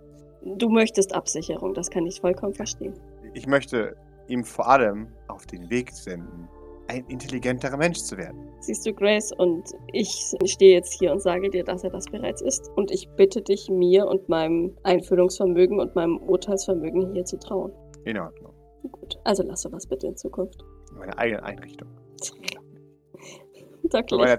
[0.54, 2.94] Du möchtest Absicherung, das kann ich vollkommen verstehen.
[3.36, 3.94] Ich möchte
[4.28, 6.48] ihm vor allem auf den Weg senden,
[6.88, 8.48] ein intelligenterer Mensch zu werden.
[8.60, 12.40] Siehst du, Grace, und ich stehe jetzt hier und sage dir, dass er das bereits
[12.40, 12.70] ist.
[12.76, 17.72] Und ich bitte dich, mir und meinem Einfühlungsvermögen und meinem Urteilsvermögen hier zu trauen.
[18.04, 18.54] In Ordnung.
[18.90, 20.64] Gut, also lass sowas bitte in Zukunft.
[20.92, 21.88] In meiner eigenen Einrichtung.
[23.90, 24.36] Da meiner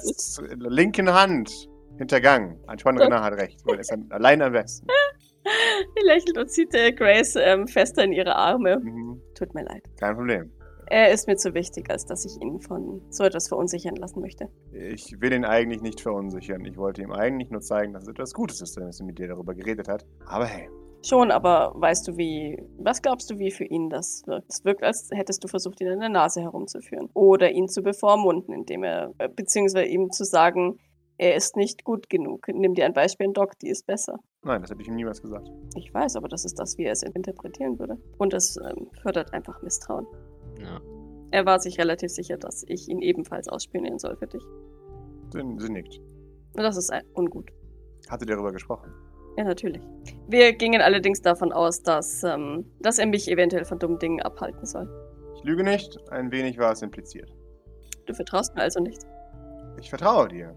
[0.69, 1.51] linken Hand
[1.97, 2.59] hintergangen.
[2.67, 3.65] Antoine Renner hat recht.
[3.65, 4.87] Man ist allein am besten.
[5.95, 8.79] Sie lächelt und zieht äh, Grace ähm, fester in ihre Arme.
[8.79, 9.21] Mhm.
[9.35, 9.83] Tut mir leid.
[9.99, 10.51] Kein Problem.
[10.89, 14.47] Er ist mir zu wichtig, als dass ich ihn von so etwas verunsichern lassen möchte.
[14.71, 16.63] Ich will ihn eigentlich nicht verunsichern.
[16.63, 19.27] Ich wollte ihm eigentlich nur zeigen, dass es etwas Gutes ist, dass er mit dir
[19.27, 20.05] darüber geredet hat.
[20.25, 20.69] Aber hey,
[21.05, 22.61] Schon, aber weißt du, wie.
[22.79, 24.51] Was glaubst du, wie für ihn das wirkt?
[24.51, 27.09] Es wirkt, als hättest du versucht, ihn an der Nase herumzuführen.
[27.13, 29.13] Oder ihn zu bevormunden, indem er.
[29.19, 30.79] äh, beziehungsweise ihm zu sagen,
[31.17, 32.47] er ist nicht gut genug.
[32.47, 34.19] Nimm dir ein Beispiel, ein Doc, die ist besser.
[34.43, 35.49] nein, das hätte ich ihm niemals gesagt.
[35.75, 37.97] Ich weiß, aber das ist das, wie er es interpretieren würde.
[38.17, 40.05] Und es ähm, fördert einfach Misstrauen.
[40.59, 40.79] Ja.
[41.31, 44.43] Er war sich relativ sicher, dass ich ihn ebenfalls ausspionieren soll für dich.
[45.33, 45.99] Sie, sie nickt.
[46.55, 47.51] Und das ist ein- ungut.
[48.09, 48.91] Hatte darüber gesprochen.
[49.37, 49.81] Ja, natürlich.
[50.27, 54.65] Wir gingen allerdings davon aus, dass, ähm, dass er mich eventuell von dummen Dingen abhalten
[54.65, 54.87] soll.
[55.35, 57.31] Ich lüge nicht, ein wenig war es impliziert.
[58.07, 59.01] Du vertraust mir also nicht.
[59.79, 60.55] Ich vertraue dir.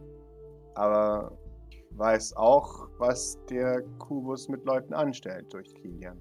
[0.75, 1.37] Aber
[1.71, 6.21] ich weiß auch, was der Kubus mit Leuten anstellt durch Kilian.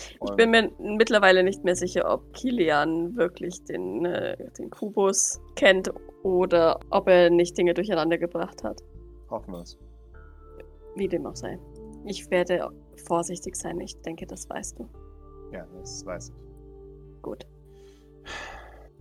[0.00, 5.92] Ich bin mir mittlerweile nicht mehr sicher, ob Kilian wirklich den, äh, den Kubus kennt
[6.22, 8.82] oder ob er nicht Dinge durcheinander gebracht hat.
[9.30, 9.78] Hoffen wir es.
[10.96, 11.58] Wie dem auch sei.
[12.04, 12.70] Ich werde
[13.06, 13.80] vorsichtig sein.
[13.80, 14.88] Ich denke, das weißt du.
[15.52, 17.22] Ja, das weiß ich.
[17.22, 17.46] Gut.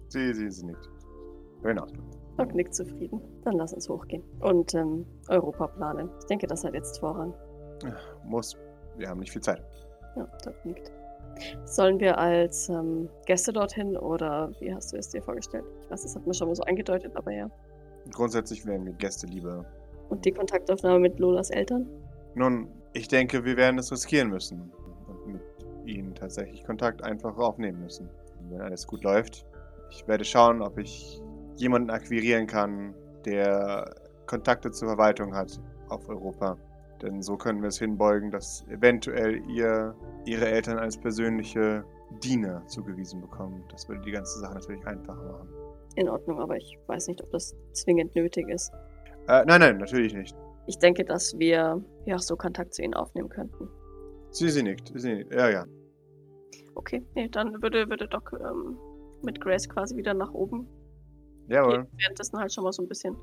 [0.10, 0.90] Sie, sie, sie nickt.
[1.64, 2.17] In Ordnung.
[2.38, 3.22] Doc nickt zufrieden.
[3.44, 4.24] Dann lass uns hochgehen.
[4.40, 6.10] Und ähm, Europa planen.
[6.20, 7.34] Ich denke, das hat jetzt Vorrang.
[8.24, 8.56] Muss.
[8.98, 9.64] Wir haben nicht viel Zeit.
[10.16, 10.92] Ja, Doc nickt.
[11.66, 15.66] Sollen wir als ähm, Gäste dorthin oder wie hast du es dir vorgestellt?
[15.82, 17.50] Ich weiß, das hat man schon mal so angedeutet, aber ja.
[18.12, 19.66] Grundsätzlich wären wir Gäste lieber.
[20.10, 21.88] Und die Kontaktaufnahme mit Lolas Eltern?
[22.34, 24.72] Nun, ich denke, wir werden es riskieren müssen.
[25.08, 25.42] Und mit
[25.86, 28.10] ihnen tatsächlich Kontakt einfach aufnehmen müssen.
[28.50, 29.46] Wenn alles gut läuft,
[29.92, 31.22] ich werde schauen, ob ich
[31.58, 32.94] jemanden akquirieren kann,
[33.26, 33.94] der
[34.26, 36.58] Kontakte zur Verwaltung hat auf Europa.
[37.02, 41.84] Denn so können wir es hinbeugen, dass eventuell ihr ihre Eltern als persönliche
[42.24, 43.64] Diener zugewiesen bekommen.
[43.70, 45.50] Das würde die ganze Sache natürlich einfacher machen.
[45.96, 48.72] In Ordnung, aber ich weiß nicht, ob das zwingend nötig ist.
[49.28, 50.36] Äh, nein, nein, natürlich nicht.
[50.68, 53.70] Ich denke, dass wir ja so Kontakt zu ihnen aufnehmen könnten.
[54.32, 54.92] Sie, sie nickt.
[54.94, 55.34] Sie nickt.
[55.34, 55.66] Ja, ja.
[56.76, 58.78] Okay, nee, dann würde, würde Doc ähm,
[59.24, 60.68] mit Grace quasi wieder nach oben
[61.48, 61.88] Jawohl.
[61.98, 63.16] Währenddessen halt schon mal so ein bisschen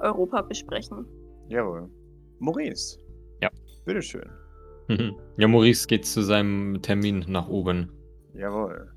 [0.00, 1.06] Europa besprechen.
[1.48, 1.88] Jawohl.
[2.38, 2.98] Maurice.
[3.40, 3.50] Ja.
[3.84, 4.28] Bitteschön.
[5.36, 7.90] ja, Maurice geht zu seinem Termin nach oben.
[8.34, 8.92] Jawohl.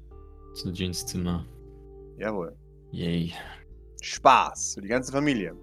[0.54, 1.45] Zu Jeans Zimmer.
[2.17, 2.56] Jawohl.
[2.91, 3.34] Yay.
[4.02, 5.56] Spaß für die ganze Familie.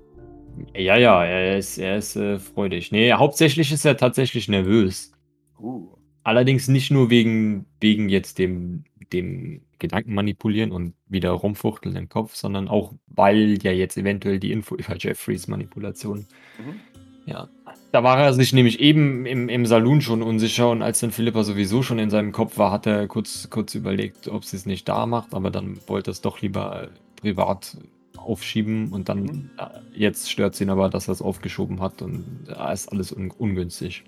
[0.75, 2.93] Ja, ja, er ist, er ist äh, freudig.
[2.93, 5.13] Nee, hauptsächlich ist er tatsächlich nervös.
[5.59, 5.97] Uh.
[6.25, 12.37] Allerdings nicht nur wegen, wegen jetzt dem, dem Gedanken manipulieren und wieder rumfuchteln im Kopf,
[12.37, 16.27] sondern auch, weil ja jetzt eventuell die Info über Jeffreys Manipulation.
[16.59, 16.81] Mhm.
[17.27, 17.49] Ja.
[17.93, 21.45] Da war er sich nämlich eben im, im Saloon schon unsicher und als dann Philippa
[21.45, 24.89] sowieso schon in seinem Kopf war, hat er kurz, kurz überlegt, ob sie es nicht
[24.89, 26.89] da macht, aber dann wollte er es doch lieber äh,
[27.21, 27.77] privat
[28.17, 29.51] aufschieben und dann Mhm.
[29.59, 33.13] äh, jetzt stört sie ihn aber, dass er es aufgeschoben hat und da ist alles
[33.13, 34.05] un ungünstig.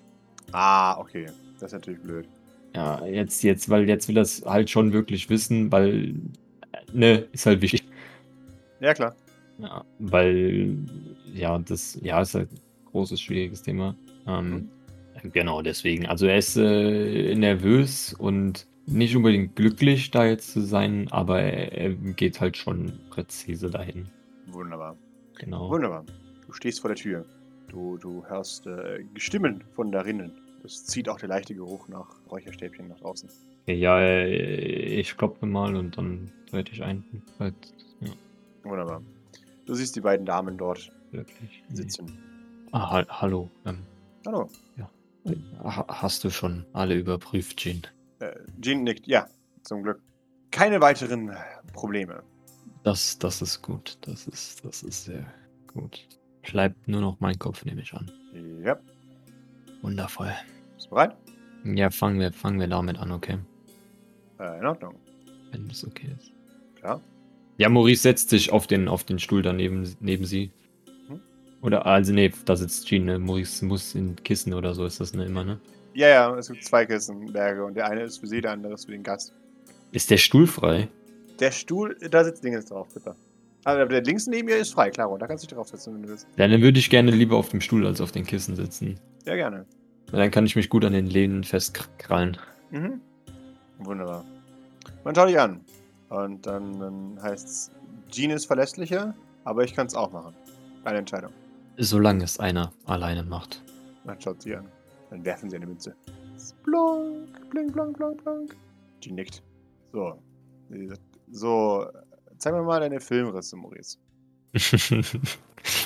[0.51, 1.27] Ah, okay.
[1.65, 2.27] Das ist natürlich blöd.
[2.75, 6.13] Ja, jetzt, jetzt, weil jetzt will es halt schon wirklich wissen, weil,
[6.73, 7.83] äh, ne, ist halt wichtig.
[8.81, 9.15] Ja, klar.
[9.57, 10.77] Ja, weil,
[11.33, 12.59] ja, das, ja, ist halt ein
[12.91, 13.95] großes, schwieriges Thema.
[14.27, 14.69] Ähm,
[15.33, 16.05] genau, deswegen.
[16.05, 21.71] Also er ist äh, nervös und nicht unbedingt glücklich, da jetzt zu sein, aber er,
[21.71, 24.05] er geht halt schon präzise dahin.
[24.51, 24.95] Wunderbar.
[25.39, 25.71] Genau.
[25.71, 26.05] Wunderbar.
[26.45, 27.25] Du stehst vor der Tür.
[27.69, 30.44] Du, du hörst äh, Stimmen von darinnen.
[30.65, 33.29] Es zieht auch der leichte Geruch nach Räucherstäbchen nach draußen.
[33.67, 37.03] Ja, äh, ich klopfe mal und dann trete ich ein.
[37.39, 37.53] Halt,
[38.01, 38.11] ja,
[38.63, 39.01] Wunderbar.
[39.65, 41.63] Du siehst die beiden Damen dort wirklich.
[41.71, 42.17] sitzen.
[42.71, 43.49] Ah, ha hallo.
[43.65, 43.79] Ähm,
[44.25, 44.49] Hallo.
[45.63, 47.81] ha hast du schon alle überprüft, Jean?
[48.19, 49.07] Äh, Jean nickt.
[49.07, 49.27] Ja,
[49.63, 50.01] zum Glück.
[50.51, 51.31] Keine weiteren
[51.73, 52.23] Probleme.
[52.83, 53.97] Das, das ist gut.
[54.01, 55.25] Das ist, das ist sehr
[55.67, 56.07] gut.
[56.43, 58.11] Bleibt nur noch mein Kopf, nehme ich an.
[58.63, 58.79] Ja.
[59.81, 60.33] Wundervoll.
[60.85, 61.15] Bist du bereit?
[61.63, 63.39] Ja, fangen wir, fangen wir damit an, okay?
[64.39, 64.93] Äh, in Ordnung.
[65.51, 66.31] Wenn das okay ist.
[66.75, 67.01] Klar.
[67.57, 70.51] Ja, Maurice setzt sich auf den, auf den Stuhl daneben neben sie.
[71.09, 71.21] Mhm.
[71.61, 73.17] Oder, also nee, da sitzt Jean, ne?
[73.17, 75.59] Maurice muss in Kissen oder so ist das ne immer, ne?
[75.95, 78.85] Ja, ja, es gibt zwei Kissenberge und der eine ist für sie, der andere ist
[78.85, 79.33] für den Gast.
[79.91, 80.87] Ist der Stuhl frei?
[81.39, 83.15] Der Stuhl, da sitzt Dingens drauf, bitte.
[83.63, 86.03] Also der links neben ihr ist frei, klar, und da kannst du dich draufsetzen, wenn
[86.03, 86.27] du willst.
[86.37, 88.99] Ja, dann würde ich gerne lieber auf dem Stuhl als auf den Kissen sitzen.
[89.25, 89.65] Ja, gerne.
[90.11, 92.37] Dann kann ich mich gut an den Lehnen festkrallen.
[92.71, 93.01] Mhm.
[93.79, 94.23] Wunderbar.
[95.03, 95.61] Man schaut dich an.
[96.09, 97.71] Und dann, dann heißt es,
[98.09, 99.13] Jean ist verlässlicher,
[99.43, 100.35] aber ich kann es auch machen.
[100.83, 101.31] Eine Entscheidung.
[101.77, 103.63] Solange es einer alleine macht.
[104.03, 104.67] Man schaut sie an.
[105.09, 105.95] Dann werfen sie eine Münze.
[106.63, 108.55] Blonk, blink, blonk, blonk, blonk.
[109.01, 109.41] Jean nickt.
[109.91, 110.19] So.
[111.31, 111.87] So,
[112.37, 113.97] zeig mir mal deine Filmrisse, Maurice.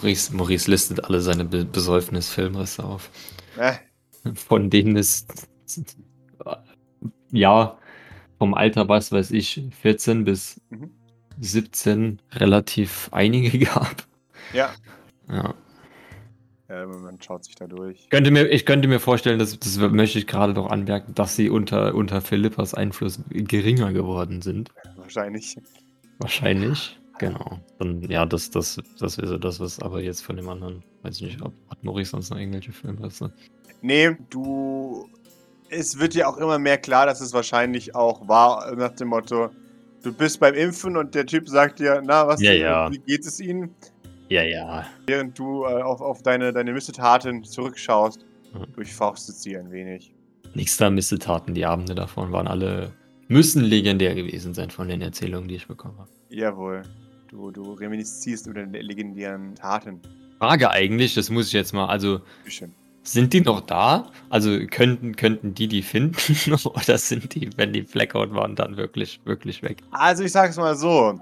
[0.00, 3.10] Maurice, Maurice listet alle seine Be Besäufnis-Filmrisse auf.
[3.56, 3.74] Äh,
[4.34, 5.26] Von denen es
[7.30, 7.78] ja
[8.38, 10.90] vom Alter, was weiß ich, 14 bis Mhm.
[11.40, 14.06] 17 relativ einige gab.
[14.52, 14.70] ja.
[15.30, 15.54] Ja.
[16.68, 18.00] Äh, man schaut sich da durch.
[18.00, 21.36] Ich könnte mir, ich könnte mir vorstellen, dass, das möchte ich gerade noch anmerken, dass
[21.36, 24.70] sie unter, unter Philippas Einfluss geringer geworden sind.
[24.96, 25.56] Wahrscheinlich.
[26.18, 26.97] Wahrscheinlich.
[27.18, 27.58] Genau.
[27.78, 31.16] Dann, ja, das, das, das wäre so das, was aber jetzt von dem anderen, weiß
[31.16, 33.32] ich nicht, ob, hat Maurice sonst noch irgendwelche Filmrisse?
[33.82, 35.08] Nee, du.
[35.70, 39.50] Es wird dir auch immer mehr klar, dass es wahrscheinlich auch war, nach dem Motto,
[40.02, 42.90] du bist beim Impfen und der Typ sagt dir, na, was, Ja, ja.
[42.90, 43.74] wie geht es Ihnen?
[44.30, 44.86] Ja, ja.
[45.06, 48.72] Während du äh, auf, auf deine, deine Missetaten zurückschaust, Mhm.
[48.76, 50.14] durchforstet sie ein wenig.
[50.54, 52.92] Nächster Missetaten, die Abende davon waren alle,
[53.28, 56.08] müssen legendär gewesen sein von den Erzählungen, die ich bekommen habe.
[56.30, 56.82] Jawohl.
[57.30, 60.00] Du, du reminiszierst über deine legendären Taten.
[60.38, 62.72] Frage eigentlich, das muss ich jetzt mal, also Bisschen.
[63.02, 64.10] sind die noch da?
[64.30, 66.16] Also könnten, könnten die die finden
[66.64, 69.78] oder sind die, wenn die Blackout waren, dann wirklich, wirklich weg?
[69.90, 71.20] Also ich sag's mal so.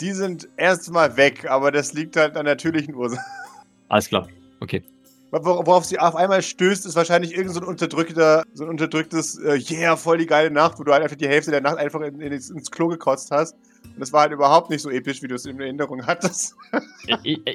[0.00, 3.24] Die sind erstmal weg, aber das liegt halt an natürlichen Ursachen.
[3.88, 4.28] Alles klar,
[4.60, 4.82] okay.
[5.30, 9.38] Wor- Worauf sie auf einmal stößt, ist wahrscheinlich irgend so ein unterdrückter, so ein unterdrücktes,
[9.38, 12.00] äh, yeah, voll die geile Nacht, wo du halt einfach die Hälfte der Nacht einfach
[12.00, 13.54] in, in, ins Klo gekotzt hast.
[13.96, 16.54] Und es war halt überhaupt nicht so episch, wie du es in Erinnerung hattest.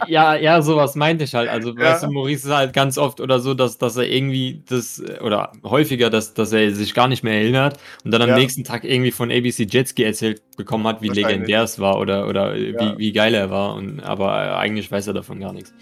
[0.08, 1.50] ja, ja, sowas meinte ich halt.
[1.50, 1.92] Also, Ja.
[1.92, 5.52] weißt du, Maurice ist halt ganz oft oder so, dass, dass er irgendwie das, oder
[5.64, 8.36] häufiger, dass, dass er sich gar nicht mehr erinnert und dann am Ja.
[8.36, 12.56] nächsten Tag irgendwie von ABC Jetski erzählt bekommen hat, wie legendär es war oder, oder
[12.56, 12.80] äh, Ja.
[12.80, 13.76] wie, wie geil er war.
[13.76, 15.74] Und, aber äh, eigentlich weiß er davon gar nichts.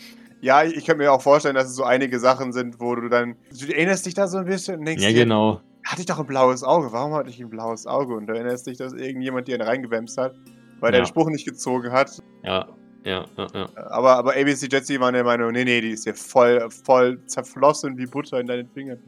[0.42, 3.36] Ja, ich kann mir auch vorstellen, dass es so einige Sachen sind, wo du dann.
[3.52, 5.62] Du erinnerst dich da so ein bisschen und denkst, Ja, genau.
[5.92, 6.92] Hatte ich doch ein blaues Auge.
[6.92, 8.16] Warum hatte ich ein blaues Auge?
[8.16, 10.34] Und du erinnerst dich, dass irgendjemand dir einen reingewämst hat,
[10.80, 11.06] weil der Ja.
[11.06, 12.22] den Spruch nicht gezogen hat.
[12.44, 12.68] Ja,
[13.04, 13.70] ja, ja, ja.
[13.90, 17.98] Aber, aber ABC Jetsi war der Meinung, nee, nee, die ist ja voll, voll zerflossen
[17.98, 19.00] wie Butter in deinen Fingern.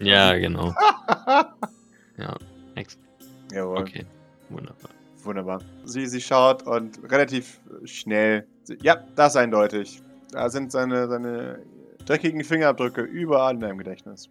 [0.00, 0.74] Ja, genau.
[2.16, 2.34] Ja,
[2.76, 2.96] ex.
[3.52, 4.06] Jawohl, Okay,
[4.48, 4.90] wunderbar.
[5.24, 5.60] wunderbar.
[5.84, 8.46] Sie, sie schaut und relativ schnell.
[8.62, 10.00] Sie, ja, das eindeutig.
[10.30, 11.58] Da sind seine, seine
[12.06, 14.28] dreckigen Fingerabdrücke überall in deinem Gedächtnis.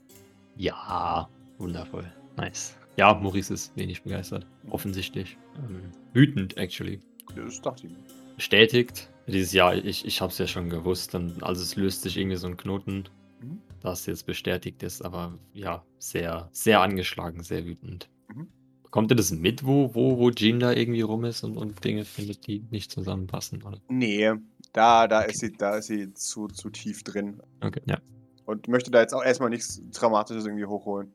[0.55, 1.27] Ja,
[1.57, 2.11] wundervoll.
[2.37, 2.75] Nice.
[2.97, 4.45] Ja, Maurice ist wenig begeistert.
[4.69, 5.37] Offensichtlich.
[5.57, 6.99] Ähm, wütend, actually.
[7.35, 7.99] Das dachte ich mir.
[8.35, 9.09] Bestätigt.
[9.27, 11.13] Dieses Jahr, ich, ich hab's ja schon gewusst.
[11.13, 13.05] Dann, also es löst sich irgendwie so ein Knoten,
[13.41, 13.59] Mhm.
[13.81, 15.01] das jetzt bestätigt ist.
[15.03, 18.09] Aber ja, sehr, sehr angeschlagen, sehr wütend.
[18.33, 18.47] Mhm.
[18.91, 22.05] Kommt ihr das mit, wo, wo, wo Jean da irgendwie rum ist und, und Dinge
[22.05, 23.63] findet, die nicht zusammenpassen?
[23.63, 23.79] Oder?
[23.89, 24.31] Nee,
[24.71, 25.31] da, da, Okay.
[25.31, 27.41] ist sie, da ist sie zu, zu tief drin.
[27.61, 27.97] Okay, ja.
[28.45, 31.11] Und möchte da jetzt auch erstmal nichts Dramatisches irgendwie hochholen.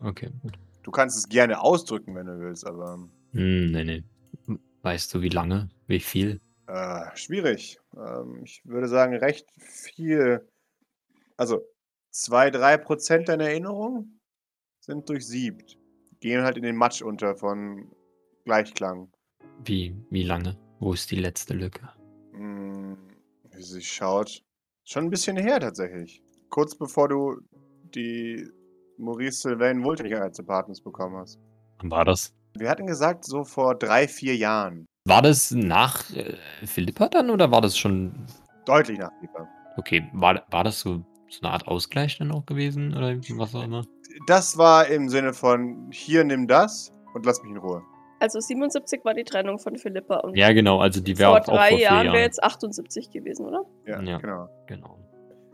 [0.00, 0.58] Okay, gut.
[0.82, 4.04] Du kannst es gerne ausdrücken, wenn du willst, aber Hm, nee, nee.
[4.82, 5.68] Weißt du, wie lange?
[5.86, 6.40] Wie viel?
[6.66, 7.78] äh, schwierig.
[7.96, 10.48] Ähm, ich würde sagen, recht viel.
[11.36, 11.62] Also,
[12.10, 14.18] zwei, drei Prozent deiner Erinnerung
[14.80, 15.78] sind durchsiebt.
[16.20, 17.90] Gehen halt in den Matsch unter von
[18.44, 19.10] Gleichklang.
[19.64, 20.56] Wie, wie lange?
[20.80, 21.88] Wo ist die letzte Lücke?
[22.32, 22.96] Hm,
[23.52, 24.42] wie sie schaut.
[24.84, 26.22] Schon ein bisschen her tatsächlich.
[26.48, 27.40] Kurz bevor du
[27.94, 28.48] die
[28.98, 31.38] Maurice Sylvain Wohltätigkeitsdepartments bekommen hast.
[31.80, 32.34] Wann war das?
[32.56, 34.86] Wir hatten gesagt, so vor drei, vier Jahren.
[35.06, 38.12] War das nach äh, Philippa dann oder war das schon.
[38.66, 39.48] Deutlich nach Lieber.
[39.76, 43.64] Okay, war, war das so, so eine Art Ausgleich dann auch gewesen oder was auch
[43.64, 43.84] immer?
[44.26, 47.82] Das war im Sinne von, hier nimm das und lass mich in Ruhe.
[48.20, 51.48] Also 77 war die Trennung von Philippa und Ja, genau, also die wäre vor auch,
[51.48, 52.14] auch drei vor vier Jahren Jahren.
[52.14, 53.64] wäre jetzt 78 gewesen, oder?
[53.86, 54.18] Ja, Ja.
[54.18, 54.48] genau.
[54.68, 54.98] Genau.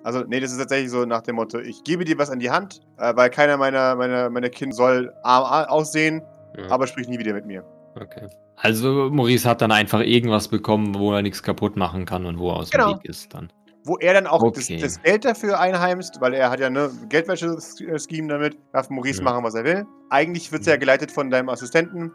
[0.05, 2.51] Also, nee, das ist tatsächlich so nach dem Motto, ich gebe dir was an die
[2.51, 6.23] Hand, äh, weil keiner meiner, meiner, meiner Kinder soll arm aussehen,
[6.57, 7.65] Ja, aber sprich nie wieder mit mir.
[8.01, 8.27] okay.
[8.61, 12.51] Also Maurice hat dann einfach irgendwas bekommen, wo er nichts kaputt machen kann und wo
[12.51, 12.95] er aus Genau.
[12.95, 13.53] dem Weg ist dann.
[13.85, 14.79] Wo er dann auch Okay.
[14.81, 19.25] das, das Geld dafür einheimst, weil er hat ja ne Geldwäsche-Scheme damit, darf Maurice Ja.
[19.25, 19.87] machen, was er will.
[20.11, 20.79] Eigentlich wird es ja Ja.
[20.79, 22.13] geleitet von deinem Assistenten,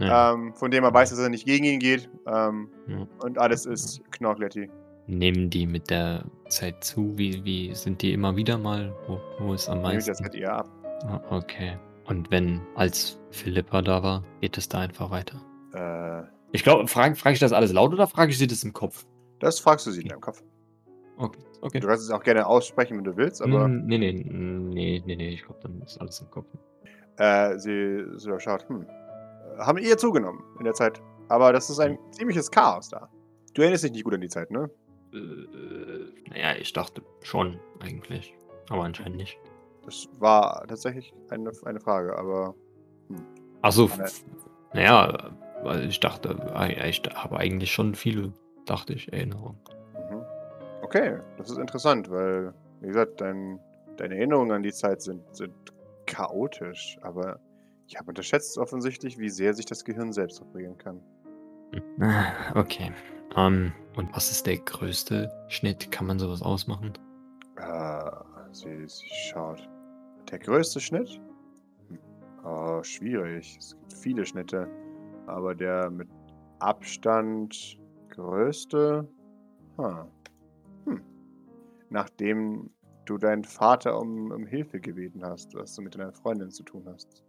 [0.00, 2.10] ähm, von dem er weiß, dass er nicht gegen ihn geht.
[2.26, 2.68] Ähm.
[3.22, 4.70] Und alles ist Knorkletti.
[5.08, 7.16] Nehmen die mit der Zeit zu?
[7.16, 8.94] Wie, wie sind die immer wieder mal?
[9.06, 10.10] Wo, wo ist am meisten?
[10.10, 10.68] das halt eher ab.
[11.04, 11.78] Ah, okay.
[12.06, 15.40] Und wenn als Philippa da war, geht es da einfach weiter?
[15.74, 18.72] Äh, Ich glaube, frage frag ich das alles laut oder frage ich sie das im
[18.72, 19.06] Kopf?
[19.40, 20.42] das fragst du sie in deinem Kopf.
[21.16, 21.78] Okay, okay.
[21.80, 25.16] Du kannst es auch gerne aussprechen, wenn du willst, aber Mm, nee, nee, nee, nee,
[25.16, 26.46] nee, ich glaube, dann ist alles im Kopf.
[27.18, 31.00] äh, sie, sie schaut, hm, äh, haben eher zugenommen in der Zeit.
[31.28, 33.08] Aber das ist ein ziemliches Chaos da.
[33.54, 34.68] Du erinnerst dich nicht gut an die Zeit, ne?
[35.12, 38.34] Äh, naja, ich dachte schon eigentlich.
[38.70, 39.38] Aber anscheinend nicht.
[39.84, 42.54] Das war tatsächlich eine, eine Frage, aber
[43.62, 44.10] Achso, Meine-
[44.74, 45.30] naja,
[45.62, 48.32] weil ich dachte, äh, ich habe eigentlich schon viele,
[48.66, 49.58] dachte ich, Erinnerungen.
[50.10, 50.22] mhm.
[50.82, 53.58] okay, das ist interessant, weil, wie gesagt, dein,
[53.96, 55.54] deine Erinnerungen an die Zeit sind, sind
[56.06, 57.40] chaotisch, aber
[57.86, 61.00] ich habe unterschätzt offensichtlich, wie sehr sich das Gehirn selbst reparieren kann.
[62.54, 62.92] Okay.
[63.38, 65.92] Ähm, und was ist der größte Schnitt?
[65.92, 66.92] Kann man sowas ausmachen?
[67.56, 68.10] Äh,
[68.52, 69.68] sie, sie schaut.
[70.30, 71.20] Der größte Schnitt?
[72.44, 73.56] Oh, schwierig.
[73.58, 74.68] Es gibt viele Schnitte.
[75.26, 76.08] Aber der mit
[76.58, 77.78] Abstand
[78.10, 79.06] größte?
[79.76, 80.04] Huh.
[80.86, 81.02] Hm.
[81.90, 82.70] Nachdem
[83.04, 86.84] du deinen Vater um, um Hilfe gebeten hast, was du mit deiner Freundin zu tun
[86.86, 87.24] hast.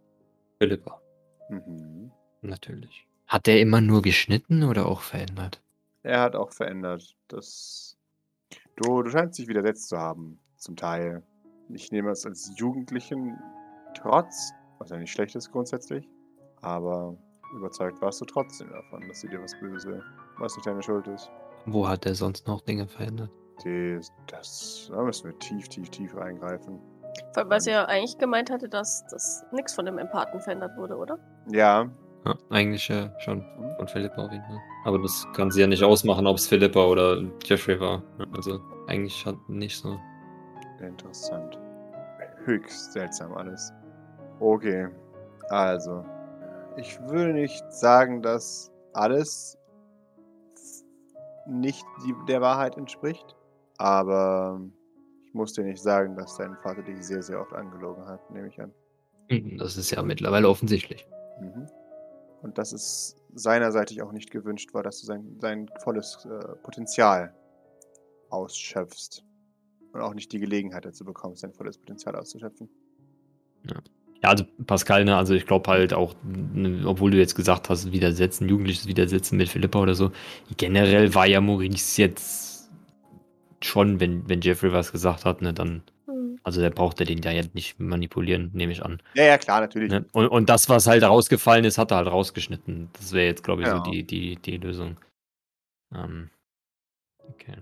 [0.58, 1.00] Philippa.
[1.48, 2.10] Mhm.
[2.42, 3.06] Natürlich.
[3.26, 5.62] Hat der immer nur geschnitten oder auch verändert?
[6.02, 7.16] Er hat auch verändert.
[7.28, 7.96] Das.
[8.76, 11.22] Du, du scheinst dich widersetzt zu haben, zum Teil.
[11.68, 13.38] Ich nehme es als jugendlichen
[13.94, 16.08] Trotz, was ja nicht schlecht ist grundsätzlich.
[16.62, 17.16] Aber
[17.54, 20.02] überzeugt warst du trotzdem davon, dass sie dir was Böses will.
[20.38, 21.30] Was nicht deine Schuld ist.
[21.66, 23.30] Wo hat er sonst noch Dinge verändert?
[23.64, 26.80] Die, das, da müssen wir tief, tief, tief reingreifen.
[27.32, 30.76] Vor allem, weil sie ja eigentlich gemeint hatte, dass das nichts von dem Empathen verändert
[30.78, 31.18] wurde, oder?
[31.52, 31.90] Ja,
[32.24, 33.42] Ja, eigentlich ja schon
[33.76, 34.58] von Philippa auf jeden Fall.
[34.84, 38.02] Aber das kann sie ja nicht ausmachen, ob es Philippa oder Jeffrey war.
[38.36, 39.98] Also eigentlich hat nicht so.
[40.80, 41.58] interessant.
[42.44, 43.72] Höchst seltsam alles.
[44.40, 44.88] Okay,
[45.50, 46.04] also.
[46.76, 49.58] Ich würde nicht sagen, dass alles
[51.46, 53.36] nicht die, der Wahrheit entspricht,
[53.78, 54.60] aber
[55.26, 58.48] ich muss dir nicht sagen, dass dein Vater dich sehr, sehr oft angelogen hat, nehme
[58.48, 58.72] ich an.
[59.28, 61.06] Hm, Das ist ja mittlerweile offensichtlich.
[61.40, 61.66] Mhm.
[62.42, 67.34] Und dass es seinerseitig auch nicht gewünscht war, dass du sein, sein volles äh, Potenzial
[68.30, 69.24] ausschöpfst.
[69.92, 72.68] Und auch nicht die Gelegenheit dazu bekommst, sein volles Potenzial auszuschöpfen.
[74.22, 77.90] Ja, also Pascal, ne, also ich glaube halt auch, ne, obwohl du jetzt gesagt hast,
[77.90, 80.12] widersetzen, jugendliches Widersetzen mit Philippa oder so,
[80.56, 82.70] generell war ja Maurice jetzt
[83.62, 85.82] schon, wenn, wenn Jeffrey was gesagt hat, ne, dann.
[86.42, 89.02] Also der brauchte den ja jetzt nicht manipulieren, nehme ich an.
[89.14, 89.90] Ja, ja, klar, natürlich.
[89.90, 90.04] Ne?
[90.12, 92.88] Und, und das, was halt rausgefallen ist, hat er halt rausgeschnitten.
[92.94, 93.76] Das wäre jetzt, glaube ich, Ja.
[93.84, 94.96] so die, die, die Lösung.
[95.94, 96.30] Ähm,
[97.28, 97.56] okay.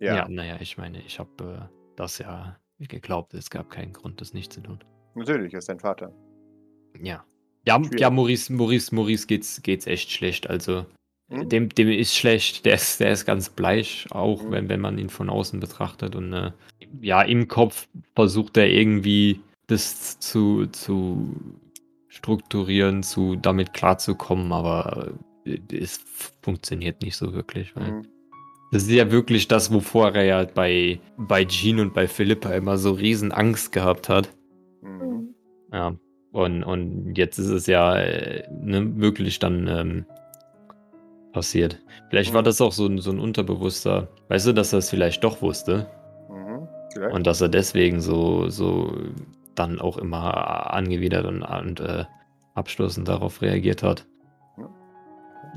[0.00, 4.20] Ja, Ja, naja, ich meine, ich habe äh, das ja geglaubt, es gab keinen Grund,
[4.20, 4.78] das nicht zu tun.
[5.14, 6.12] natürlich, ist dein Vater.
[7.00, 7.24] Ja.
[7.66, 8.00] Ja, Schwierig.
[8.00, 10.50] ja Maurice, Maurice, Maurice geht's, geht's echt schlecht.
[10.50, 10.84] Also,
[11.32, 11.48] Mhm.
[11.48, 12.64] dem, dem ist schlecht.
[12.66, 14.50] Der ist, der ist ganz bleich, auch Mhm.
[14.50, 16.14] wenn, wenn man ihn von außen betrachtet.
[16.14, 16.50] Und äh,
[17.00, 21.34] ja, im Kopf versucht er irgendwie das zu, zu
[22.08, 25.12] strukturieren, zu damit klarzukommen, aber
[25.46, 26.00] äh, es
[26.42, 27.74] funktioniert nicht so wirklich.
[27.74, 28.06] Mhm.
[28.70, 32.76] das ist ja wirklich das, wovor er ja bei, bei Jean und bei Philippa immer
[32.78, 34.30] so riesen Angst gehabt hat.
[34.82, 35.34] Hm.
[35.72, 35.94] Ja,
[36.32, 40.06] und, und jetzt ist es ja äh, ne, wirklich dann ähm,
[41.32, 41.78] passiert.
[42.10, 42.46] Vielleicht war Mhm.
[42.46, 45.86] das auch so ein, so ein unterbewusster, weißt du, dass er es vielleicht doch wusste
[46.30, 46.68] Mhm.
[46.92, 47.14] Vielleicht.
[47.14, 48.92] und dass er deswegen so, so
[49.54, 52.04] dann auch immer angewidert und, und äh,
[52.54, 54.06] abstoßend darauf reagiert hat.
[54.58, 54.68] Ja.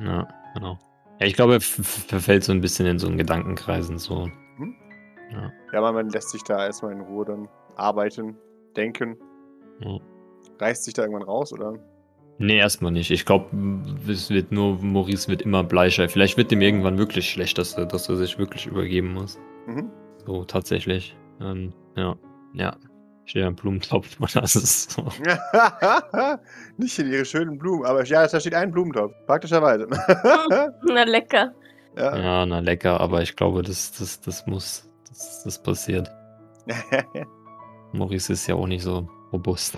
[0.03, 0.80] Ja, genau.
[1.19, 4.28] Ja, ich glaube, er verfällt so ein bisschen in so einen Gedankenkreisen so.
[4.57, 4.76] Mhm.
[5.32, 5.51] Ja.
[5.73, 7.47] Ja, man, man lässt sich da erstmal in Ruhe dann
[7.78, 8.38] arbeiten,
[8.76, 9.17] denken.
[10.59, 11.73] Reißt sich da irgendwann raus, oder?
[12.38, 13.12] Nee, erstmal nicht.
[13.12, 13.46] Ich glaube,
[14.10, 16.10] es wird nur, Maurice wird immer bleicher.
[16.10, 19.40] Vielleicht wird ihm irgendwann wirklich schlecht, dass er, dass er sich wirklich übergeben muss.
[19.68, 19.90] Mhm.
[20.26, 21.16] So, tatsächlich.
[21.42, 22.16] Ähm, ja,
[22.54, 22.76] ja.
[23.26, 25.04] Steht ein Blumentopf oder das ist so.
[26.78, 29.88] Nicht in ihre schönen Blumen, aber ja, da steht ein Blumentopf, praktischerweise.
[30.88, 31.54] Na lecker.
[31.98, 32.18] ja.
[32.18, 36.12] Ja, na lecker, aber ich glaube, das, das, das muss, das, das passiert.
[37.94, 39.78] Maurice ist ja auch nicht so robust.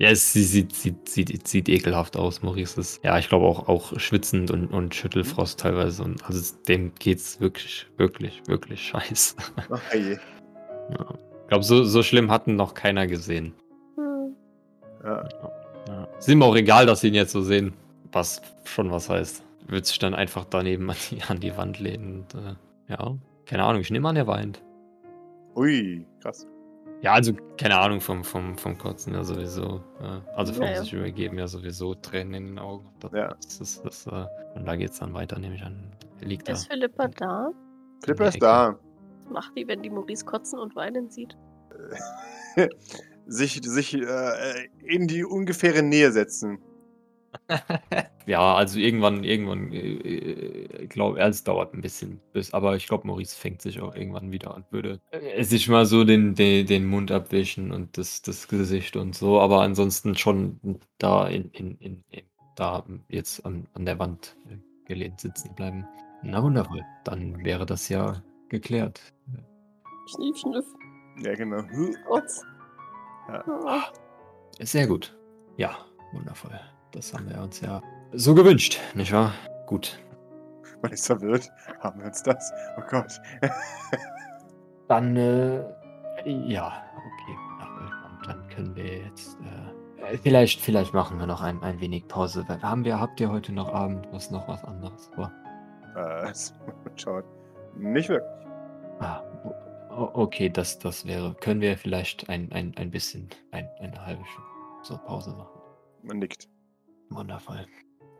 [0.00, 3.04] Ja, es sie- sieht, sieht, sieht, sieht ekelhaft aus, Maurice ist.
[3.04, 6.02] Ja, ich glaube auch, auch schwitzend und, und Schüttelfrost teilweise.
[6.02, 9.34] Und also es- dem geht's wirklich, wirklich, wirklich scheiße.
[9.70, 10.12] oh, je.
[10.12, 11.14] Ja.
[11.42, 13.52] Ich glaube, so, so schlimm hatten noch keiner gesehen.
[13.96, 14.34] Hm.
[15.04, 15.28] Ja.
[15.86, 16.08] Ja.
[16.18, 17.74] Ist ihm auch egal, dass sie ihn jetzt so sehen,
[18.10, 19.42] was schon was heißt.
[19.66, 22.54] Wird sich dann einfach daneben an die, an die Wand lehnen und äh,
[22.88, 24.62] ja, keine Ahnung, ich nehme an, er weint.
[25.56, 26.46] Ui, krass.
[27.02, 29.82] Ja, also keine Ahnung vom, vom, vom Kotzen ja sowieso.
[30.00, 30.82] Äh, also vom Ja, ja.
[30.82, 32.90] sich übergeben ja sowieso Tränen in den Augen.
[33.00, 33.28] Das, Ja.
[33.42, 35.92] das ist, das, äh, und da geht's dann weiter, nehme ich an.
[36.20, 36.52] Liegt da.
[36.52, 37.50] Ist Philippa da?
[38.06, 38.78] Der ist da.
[39.24, 41.36] Was macht die, wenn die Maurice kotzen und weinen sieht?
[43.26, 46.58] sich sich äh, in die ungefähre Nähe setzen.
[48.26, 53.36] ja, also irgendwann, irgendwann, äh, glaube es dauert ein bisschen, bis, aber ich glaube, Maurice
[53.36, 57.10] fängt sich auch irgendwann wieder und würde äh, sich mal so den, den, den Mund
[57.10, 62.22] abwischen und das, das Gesicht und so, aber ansonsten schon da in, in, in, in
[62.56, 65.86] da jetzt an, an der Wand äh, gelehnt sitzen bleiben.
[66.22, 69.00] Na wundervoll, dann wäre das ja geklärt.
[70.06, 70.66] Schnief, schniff,
[71.24, 71.62] Ja, genau.
[72.06, 72.42] Kotz.
[73.28, 73.44] Ja.
[73.66, 73.92] Ah.
[74.60, 75.16] Sehr gut.
[75.56, 75.76] Ja,
[76.12, 76.60] wundervoll.
[76.92, 77.82] Das haben wir uns ja
[78.12, 79.32] so gewünscht, nicht wahr?
[79.66, 79.98] Gut.
[80.82, 81.50] Man ist verwirrt.
[81.80, 82.52] Haben wir uns das?
[82.76, 83.20] Oh Gott.
[84.88, 85.62] Dann, äh,
[86.24, 87.36] ja, okay.
[88.08, 92.44] Und dann können wir jetzt, äh, vielleicht, vielleicht machen wir noch ein, ein wenig Pause.
[92.48, 95.30] Haben wir, habt ihr heute noch Abend was, noch was anderes vor?
[95.94, 96.32] Äh,
[96.96, 97.24] schaut.
[97.76, 98.28] Nicht wirklich.
[98.98, 99.22] Ah,
[99.90, 104.48] okay, das, das wäre, können wir vielleicht ein, ein, ein bisschen, ein, eine halbe Stunde
[104.82, 105.60] so Pause machen.
[106.02, 106.48] Man nickt.
[107.10, 107.66] Wundervoll.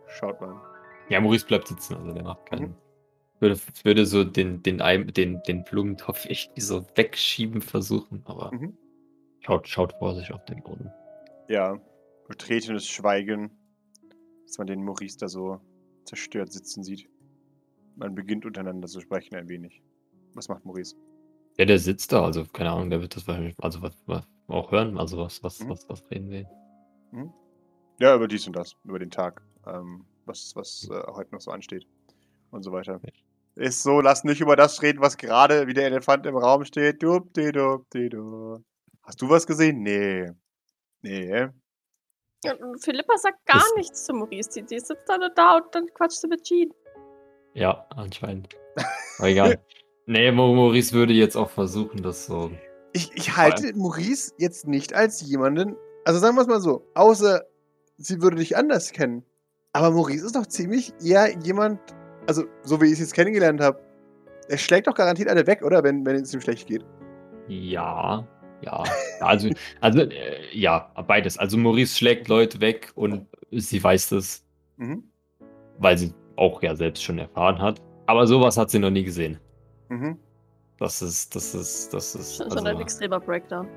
[0.09, 0.61] Schaut mal.
[1.09, 2.71] Ja, Maurice bleibt sitzen, also der macht keinen.
[2.71, 2.75] Mhm.
[3.41, 4.79] Würde, würde so den, den,
[5.15, 8.77] den, den Blumentopf irgendwie so wegschieben versuchen, aber Mhm.
[9.41, 10.91] schaut, schaut vor sich auf den Boden.
[11.49, 11.81] Ja.
[12.29, 13.51] Betretenes Schweigen.
[14.47, 15.61] Dass man den Maurice da so
[16.05, 17.09] zerstört sitzen sieht.
[17.97, 19.83] Man beginnt untereinander zu sprechen ein wenig.
[20.35, 20.97] Was macht Maurice?
[21.59, 24.71] Ja, der sitzt da, also keine Ahnung, der wird das wahrscheinlich, also was, was auch
[24.73, 25.69] hören, also was, was, Mhm.
[25.71, 26.49] was, was reden wir?
[28.01, 31.51] Ja, über dies und das, über den Tag, ähm, was, was äh, heute noch so
[31.51, 31.87] ansteht
[32.51, 33.01] und so weiter.
[33.57, 37.03] Ist so, lass nicht über das reden, was gerade wie der Elefant im Raum steht.
[37.03, 38.63] Dup, di, dup, di, du.
[39.03, 39.83] Hast du was gesehen?
[39.83, 40.31] Nee.
[41.03, 41.49] Nee.
[42.61, 44.49] Und Philippa sagt gar Das- nichts zu Maurice.
[44.51, 46.71] Die, die sitzt da nur da und dann quatscht sie mit Jean.
[47.55, 48.55] Ja, anscheinend.
[49.19, 49.59] Aber egal.
[50.07, 52.51] Nee, Maurice würde jetzt auch versuchen, das so.
[52.93, 57.45] Ich, ich halte Maurice jetzt nicht als jemanden, also sagen wir es mal so, außer
[58.01, 59.23] sie würde dich anders kennen.
[59.73, 61.79] Aber Maurice ist doch ziemlich eher jemand,
[62.27, 63.79] also so wie ich es jetzt kennengelernt habe,
[64.49, 65.85] er schlägt doch garantiert alle weg, oder?
[65.85, 66.85] Wenn, wenn es ihm schlecht geht.
[67.47, 68.27] Ja,
[68.63, 68.83] ja.
[69.21, 71.39] Also, also äh, ja, beides.
[71.39, 74.45] Also Maurice schlägt Leute weg und sie weiß das,
[74.77, 75.05] Mhm.
[75.79, 77.83] weil sie auch ja selbst schon erfahren hat.
[78.07, 79.39] Aber sowas hat sie noch nie gesehen.
[79.91, 80.19] Mhm.
[80.79, 82.37] Das ist, das ist, das ist.
[82.37, 83.69] Schon, also, schon ein extremer Breakdown.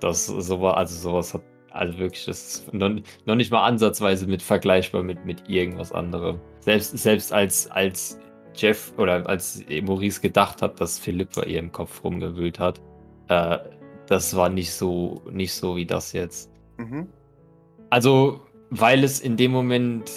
[0.00, 1.42] Das sowas, also sowas hat,
[1.76, 2.90] also wirklich, das ist noch,
[3.24, 6.40] noch nicht mal ansatzweise mit vergleichbar mit, mit irgendwas anderem.
[6.60, 8.18] Selbst, selbst als, als
[8.54, 12.80] Jeff oder als Maurice gedacht hat, dass Philippa ihr im Kopf rumgewühlt hat,
[13.28, 13.58] äh,
[14.06, 16.50] das war nicht so, nicht so wie das jetzt.
[16.78, 17.08] Mhm.
[17.90, 20.10] Also, weil es in dem Moment,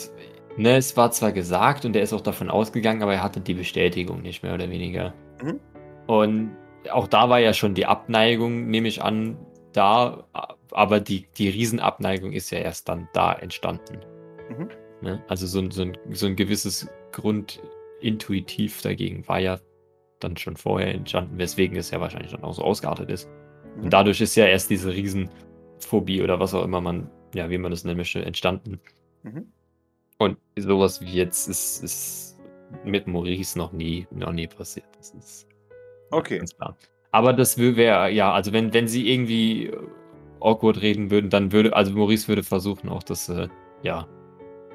[0.57, 3.53] ne, es war zwar gesagt und er ist auch davon ausgegangen, aber er hatte die
[3.53, 5.13] Bestätigung nicht mehr oder weniger.
[5.43, 5.59] Mhm.
[6.07, 6.51] Und
[6.91, 9.37] auch da war ja schon die Abneigung, nehme ich an,
[9.73, 10.25] da,
[10.71, 13.99] aber die, die Riesenabneigung ist ja erst dann da entstanden.
[14.49, 14.69] Mhm.
[15.01, 15.23] Ne?
[15.27, 19.59] Also so ein, so, ein, so ein gewisses Grundintuitiv dagegen war ja
[20.19, 23.29] dann schon vorher entstanden, weswegen es ja wahrscheinlich dann auch so ausgeartet ist.
[23.77, 23.83] Mhm.
[23.83, 27.71] Und dadurch ist ja erst diese Riesenphobie oder was auch immer man, ja, wie man
[27.71, 28.79] das nennen möchte, entstanden.
[29.23, 29.51] Mhm.
[30.17, 32.39] Und sowas wie jetzt ist, ist
[32.83, 34.85] mit Maurice noch nie, noch nie passiert.
[34.97, 35.47] Das ist
[36.11, 36.39] Okay.
[36.39, 36.75] ganz klar.
[37.11, 39.71] Aber das wäre, ja, also wenn, wenn sie irgendwie
[40.41, 43.47] awkward reden würden, dann würde, also Maurice würde versuchen, auch das, äh,
[43.83, 44.07] ja,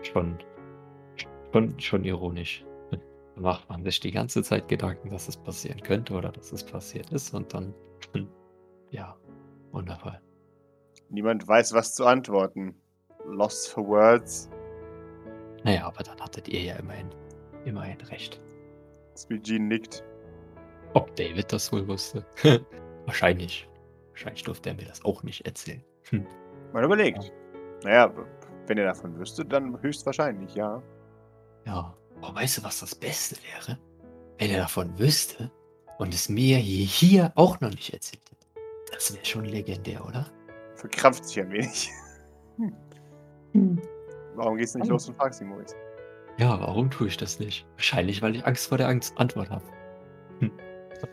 [0.02, 0.38] schon,
[1.52, 2.64] schon, schon ironisch.
[2.90, 6.64] Da macht man sich die ganze Zeit Gedanken, dass es passieren könnte oder dass es
[6.64, 7.74] passiert ist und dann,
[8.90, 9.16] ja,
[9.72, 10.20] wundervoll.
[11.10, 12.74] Niemand weiß, was zu antworten.
[13.26, 14.50] Lost for words.
[15.64, 17.08] Naja, aber dann hattet ihr ja immerhin,
[17.64, 18.40] immerhin recht.
[19.42, 20.04] Jean nickt.
[20.94, 22.24] Ob David das wohl wusste?
[23.06, 23.68] Wahrscheinlich.
[24.14, 25.82] Wahrscheinlich durfte er mir das auch nicht erzählen.
[26.10, 26.24] Hm.
[26.72, 27.32] Man überlegt.
[27.82, 28.12] Naja,
[28.68, 30.80] wenn ihr davon wüsstet, dann höchstwahrscheinlich, ja.
[31.66, 31.96] Ja.
[32.22, 33.76] Oh, weißt du, was das Beste wäre?
[34.38, 35.50] Wenn er davon wüsste
[35.98, 38.46] und es mir hier, hier auch noch nicht erzählt hätte.
[38.92, 40.26] Das wäre schon legendär, oder?
[40.76, 41.90] Verkrampft sich ein wenig.
[44.36, 45.74] Warum gehst du nicht los und fragst ihn, Maurice?
[46.38, 47.66] Ja, warum tue ich das nicht?
[47.74, 49.64] Wahrscheinlich, weil ich Angst vor der Angst Antwort habe.
[50.38, 50.52] Hm.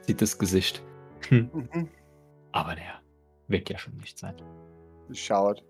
[0.01, 0.83] Sieht das Gesicht.
[1.29, 1.49] Hm.
[1.53, 1.89] Mhm.
[2.51, 3.01] Aber naja,
[3.47, 4.35] wird ja schon nicht sein.
[5.11, 5.63] Schaut.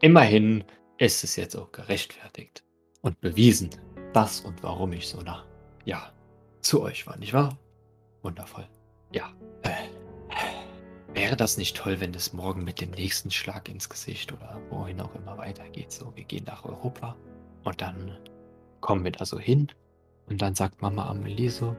[0.00, 0.64] Immerhin
[0.98, 2.64] ist es jetzt auch gerechtfertigt
[3.02, 3.70] und bewiesen,
[4.12, 5.44] dass und warum ich so nach,
[5.84, 6.12] ja,
[6.60, 7.58] zu euch war, nicht wahr?
[8.22, 8.68] Wundervoll.
[9.12, 9.32] Ja.
[9.62, 14.60] Äh, wäre das nicht toll, wenn es morgen mit dem nächsten Schlag ins Gesicht oder
[14.70, 15.90] wohin auch immer weitergeht?
[15.90, 17.16] So, wir gehen nach Europa
[17.64, 18.18] und dann
[18.80, 19.68] kommen wir da so hin
[20.28, 21.76] und dann sagt Mama Amelie so,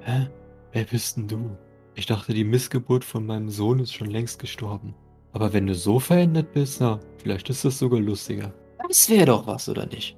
[0.00, 0.28] hä,
[0.72, 1.56] wer bist denn du?
[1.96, 4.94] Ich dachte, die Missgeburt von meinem Sohn ist schon längst gestorben.
[5.32, 8.52] Aber wenn du so verändert bist, na, vielleicht ist das sogar lustiger.
[8.88, 10.16] Das wäre doch was, oder nicht?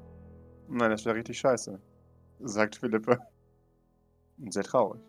[0.69, 1.79] Nein, das wäre richtig scheiße.
[2.41, 3.19] Sagt Philippe.
[4.39, 5.01] Und sehr traurig.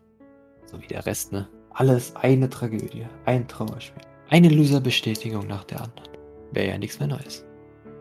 [0.65, 1.47] So wie der Rest, ne?
[1.71, 4.01] Alles eine Tragödie, ein Trauerspiel.
[4.29, 6.09] Eine Loser-Bestätigung nach der anderen.
[6.51, 7.45] Wäre ja nichts mehr Neues.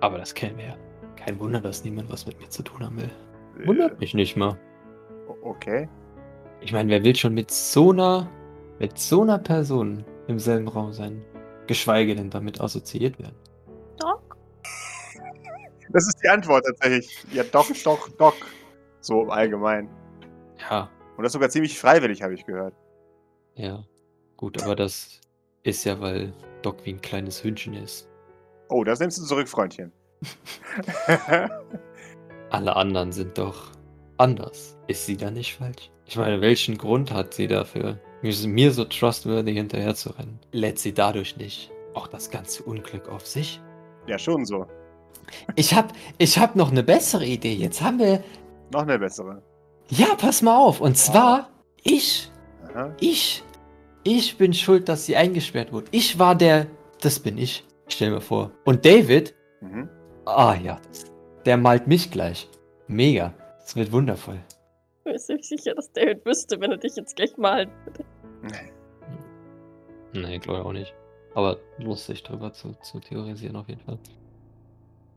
[0.01, 0.77] Aber das kennen wir ja.
[1.17, 3.11] Kein Wunder, dass niemand was mit mir zu tun haben will.
[3.65, 4.59] Wundert mich nicht mal.
[5.29, 5.89] Äh, okay.
[6.61, 8.29] Ich meine, wer will schon mit so einer,
[8.79, 11.25] mit so einer Person im selben Raum sein?
[11.67, 13.37] Geschweige denn damit assoziiert werden.
[13.99, 14.37] Doc?
[15.91, 17.25] Das ist die Antwort tatsächlich.
[17.33, 18.35] Ja, doch, doch, doch.
[19.01, 19.89] So im Allgemeinen.
[20.69, 22.75] Ja, Und das sogar ziemlich freiwillig, habe ich gehört.
[23.55, 23.85] ja.
[24.37, 25.19] Gut, aber das
[25.63, 28.07] ist ja, weil Doc wie ein kleines Hündchen ist.
[28.69, 29.93] Oh, das nimmst du zurück, Freundchen.
[32.51, 33.73] Alle anderen sind doch
[34.19, 34.77] anders.
[34.89, 35.91] Ist sie da nicht falsch?
[36.05, 40.39] Ich meine, welchen Grund hat sie dafür, mir so trustworthy hinterher zu rennen?
[40.53, 43.61] Lädt sie dadurch nicht auch das ganze Unglück auf sich?
[44.07, 44.67] ja, schon so.
[45.57, 47.55] Ich hab, ich hab noch eine bessere Idee.
[47.55, 48.23] Jetzt haben wir.
[48.73, 49.43] Noch eine bessere.
[49.89, 50.81] Ja, pass mal auf.
[50.81, 51.49] Und zwar,
[51.83, 52.31] ich,
[52.73, 52.95] Aha.
[53.01, 53.43] ich,
[54.05, 55.87] ich bin schuld, dass sie eingesperrt wurde.
[55.91, 56.67] Ich war der.
[57.01, 57.65] Das bin ich.
[57.89, 58.53] Stell mir vor.
[58.65, 59.89] Und David, Mhm.
[60.27, 60.79] ah ja,
[61.45, 62.49] der malt mich gleich.
[62.87, 63.35] Mega.
[63.61, 64.39] Das wird wundervoll.
[65.07, 68.05] Ich bin mir ziemlich sicher, dass David wüsste, wenn er dich jetzt gleich malen würde.
[70.13, 70.95] Nee, glaube ich auch nicht.
[71.33, 74.01] Aber lustig drüber zu, zu theorisieren auf jeden Fall.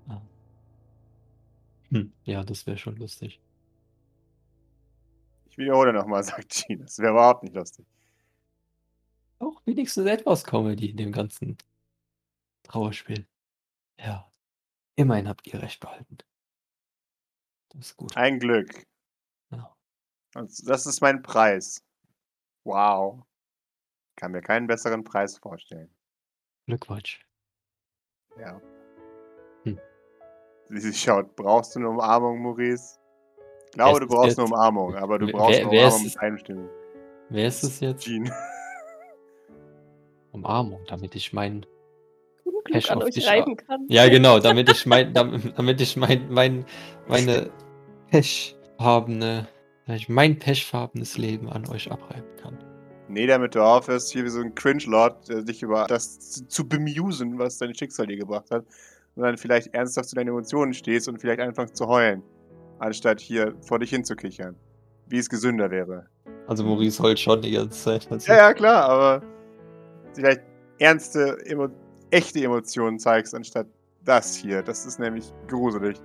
[0.08, 0.22] Ja,
[1.90, 3.42] hm, ja das wäre schon lustig.
[5.50, 6.82] Ich wiederhole nochmal, sagt Jean.
[6.82, 7.88] Das wäre überhaupt nicht lustig.
[9.40, 11.58] Auch wenigstens etwas Comedy in dem ganzen
[12.62, 13.26] Trauerspiel.
[13.98, 14.32] Ja.
[14.96, 16.20] Immerhin habt ihr recht behalten.
[17.70, 18.16] Das ist gut.
[18.16, 18.86] Ein Glück.
[20.36, 21.84] Und das ist mein Preis.
[22.64, 23.24] Wow.
[24.16, 25.94] Kann mir keinen besseren Preis vorstellen.
[26.68, 27.26] Glückwunsch.
[28.40, 28.62] Ja.
[29.64, 29.80] Hm.
[30.70, 33.00] Sie schaut, brauchst du eine Umarmung, Maurice?
[33.66, 34.54] Ich glaube, Wer du ist es brauchst eine jetzt?
[34.54, 36.70] Umarmung, aber du Wer- brauchst wer- eine wer Umarmung mit Einstimmung.
[37.30, 38.04] Wer ist es jetzt?
[38.06, 38.32] Jean.
[40.32, 41.66] Umarmung, damit ich mein.
[42.44, 43.86] Glück Cash an auf euch dich reiben kann.
[43.90, 46.66] Ja, genau, damit ich mein, damit, damit ich mein, mein,
[47.08, 47.50] meine
[48.10, 49.48] pechfarbene,
[49.90, 52.58] damit ich mein pechfarbenes Leben an euch abreiben kann.
[53.08, 57.40] Nee, damit du aufhörst, hier wie so ein Cringe-Lord, äh, dich über das zu- bemusen,
[57.40, 58.66] was dein Schicksal dir gebracht hat.
[59.16, 62.22] Und dann vielleicht ernsthaft zu deinen Emotionen stehst und vielleicht anfängst zu heulen,
[62.78, 64.56] anstatt hier vor dich hinzukichern.
[65.08, 66.06] Wie es gesünder wäre.
[66.48, 68.08] Also Maurice heult schon die ganze Zeit.
[68.12, 69.24] Also, Ja, ja, klar, aber
[70.14, 70.42] vielleicht
[70.78, 71.68] ernste, emo
[72.12, 73.66] echte Emotionen zeigst, anstatt
[74.06, 74.62] das hier.
[74.62, 75.98] Das ist nämlich gruselig.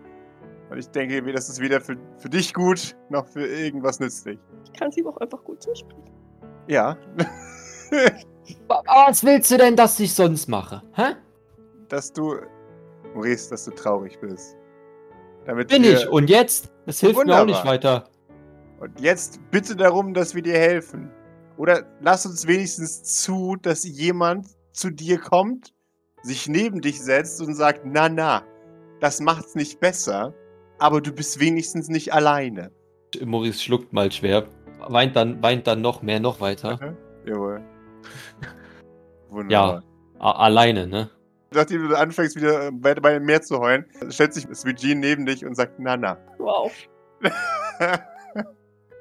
[0.71, 4.39] Und ich denke, das ist weder für, für dich gut, noch für irgendwas nützlich.
[4.65, 6.11] Ich kann sie auch einfach gut zusprechen.
[6.67, 6.97] Ja.
[8.69, 10.83] Aber was willst du denn, dass ich sonst mache?
[10.95, 11.15] Hä?
[11.89, 12.37] dass du,
[13.15, 14.57] Maurice, dass du traurig bist.
[15.47, 16.09] Damit Bin ich.
[16.09, 16.71] Und jetzt?
[16.87, 17.65] Das hilft mir auch nicht Wunderbar.
[17.65, 18.05] weiter.
[18.81, 21.11] Und jetzt bitte darum, dass wir dir helfen.
[21.57, 25.73] Oder lass uns wenigstens zu, dass jemand zu dir kommt,
[26.23, 28.43] sich neben dich setzt und sagt, na na,
[29.01, 30.35] das macht's nicht besser,
[30.79, 32.71] aber du bist wenigstens nicht alleine.
[33.25, 34.47] Maurice schluckt mal schwer,
[34.89, 36.97] weint dann, weint dann noch mehr, noch weiter.
[37.27, 37.63] Jawohl.
[39.31, 39.83] Wunderbar.
[40.19, 41.11] A alleine, ne?
[41.53, 45.45] Nachdem du anfängst, wieder äh, bei, Meer zu heulen, stellt sich Sweet Jean neben dich
[45.45, 46.19] und sagt, na na.
[46.39, 46.73] Wow.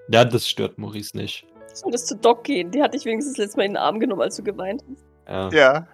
[0.09, 1.45] Ja, das stört Maurice nicht.
[1.69, 2.71] Du solltest zu Doc gehen.
[2.71, 5.05] Die hatte ich wenigstens letztes Mal in den Arm genommen, als du geweint hast.
[5.28, 5.49] Ja.
[5.49, 5.88] ja.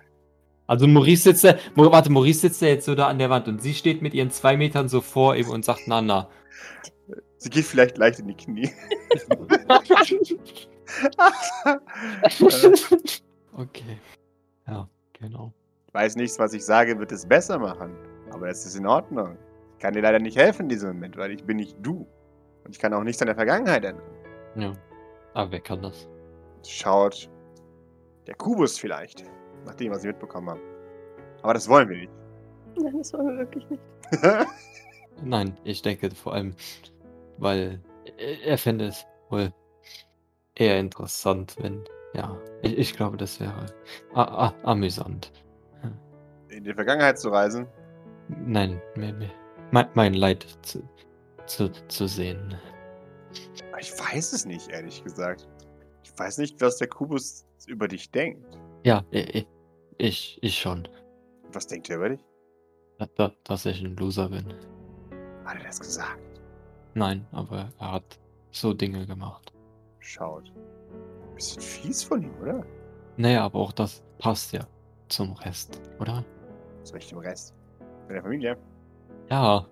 [0.70, 3.60] Also Maurice sitzt da, warte, Maurice sitzt da jetzt so da an der Wand und
[3.60, 6.30] sie steht mit ihren zwei Metern so vor ihm und sagt, na, na.
[7.38, 8.70] Sie geht vielleicht leicht in die Knie.
[13.58, 13.98] okay.
[14.68, 15.52] Ja, genau.
[15.88, 17.96] Ich weiß nichts, was ich sage, wird es besser machen.
[18.30, 19.40] Aber es ist in Ordnung.
[19.74, 22.06] Ich kann dir leider nicht helfen in diesem Moment, weil ich bin nicht du.
[22.64, 24.06] Und ich kann auch nichts an der Vergangenheit ändern.
[24.54, 24.74] Ja.
[25.34, 26.08] Aber wer kann das?
[26.64, 27.28] Schaut
[28.28, 29.26] der Kubus vielleicht.
[29.66, 30.60] Nach dem, was ich mitbekommen habe.
[31.42, 32.12] Aber das wollen wir nicht.
[32.78, 33.82] Nein, das wollen wir wirklich nicht.
[35.24, 36.56] Nein, ich denke vor allem,
[37.38, 37.82] weil
[38.18, 39.54] er fände es wohl
[40.56, 41.84] eher interessant, wenn,
[42.14, 43.66] ja, ich, ich glaube, das wäre
[44.14, 45.32] a- a- amüsant.
[46.50, 47.68] in die Vergangenheit zu reisen.
[48.30, 49.30] Nein, mir, mir,
[49.72, 50.82] mein, mein Leid zu,
[51.46, 52.56] zu, zu sehen.
[53.80, 55.48] Ich weiß es nicht, ehrlich gesagt.
[56.04, 58.58] Ich weiß nicht, was der Kubus über dich denkt.
[58.84, 60.88] Ja, ich, ich, schon,
[61.52, 62.26] Was denkt er über dich?
[62.98, 64.46] da, da, dass ich ein Loser bin.
[65.46, 66.20] Hat er das gesagt?
[66.94, 68.20] Nein, aber er hat
[68.52, 69.54] so Dinge gemacht.
[70.00, 70.52] Schaut.
[71.36, 72.66] Bisschen fies von ihm, oder?
[73.18, 74.62] Naja, aber auch das passt ja
[75.10, 76.24] zum Rest, oder?
[76.84, 77.54] Zu welchem Rest?
[78.08, 78.58] Mit der Familie?
[79.30, 79.66] Ja,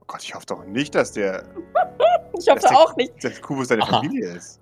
[0.00, 1.44] Oh Gott, ich hoffe doch nicht, dass der,
[2.38, 3.22] Ich hoffe Das ist- auch nicht.
[3.24, 3.96] der Kubus deine Aha.
[4.02, 4.60] Familie ist.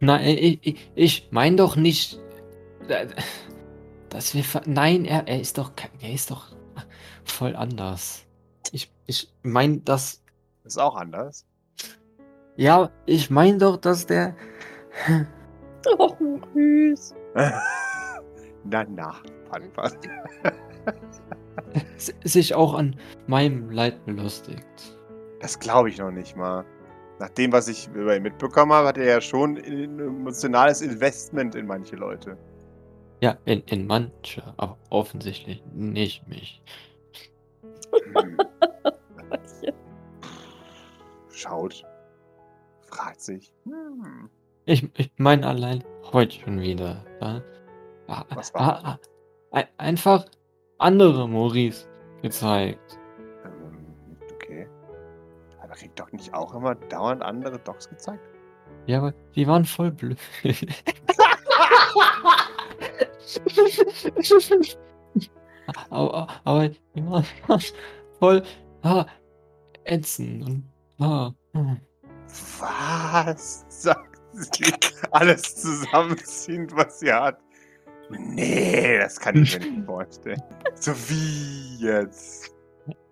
[0.00, 2.18] Nein, ich, ich, ich meine doch nicht,
[2.88, 3.06] äh,
[4.08, 4.44] dass wir.
[4.44, 5.72] ver- Nein, er, er ist doch.
[6.00, 6.46] Er ist doch
[7.24, 8.24] voll anders.
[8.72, 10.22] Ich, ich meine, dass.
[10.64, 11.46] Ist auch anders.
[12.56, 14.34] Ja, ich meine doch, dass der.
[15.96, 17.14] Oh, Maurice.
[18.64, 19.14] na, na,
[19.50, 19.90] Panpa.
[21.96, 22.96] s- sich auch an
[23.26, 24.98] meinem Leid belustigt.
[25.40, 26.66] Das glaube ich noch nicht mal.
[27.20, 31.54] Nach dem, was ich über ihn mitbekommen habe, hat er ja schon ein emotionales Investment
[31.54, 32.38] in manche Leute.
[33.20, 36.62] Ja, in, in manche, aber offensichtlich nicht mich.
[38.14, 38.38] Hm.
[41.30, 41.84] Schaut.
[42.86, 43.52] Fragt sich.
[43.64, 44.30] Hm.
[44.64, 47.04] Ich, ich meine allein heute schon wieder.
[47.20, 47.42] Ja?
[48.08, 48.62] Ah, Was war?
[48.62, 48.98] ah, ah,
[49.52, 50.24] ein- einfach
[50.78, 51.86] andere Maurice
[52.22, 52.98] gezeigt.
[55.70, 58.20] Aber kriegt doch nicht auch immer dauernd andere Docs gezeigt?
[58.86, 60.18] Ja, aber die waren voll blöd.
[65.90, 67.24] aber, aber die waren
[68.18, 68.42] voll
[68.82, 69.06] ah,
[69.84, 70.64] ätzend und
[70.98, 71.80] ah, hm.
[72.58, 73.64] Was?
[73.68, 74.74] Sagt sie.
[75.12, 77.38] Alles zusammenziehend, was sie hat.
[78.08, 80.42] Nee, das kann ich mir nicht vorstellen.
[80.74, 82.52] So wie jetzt?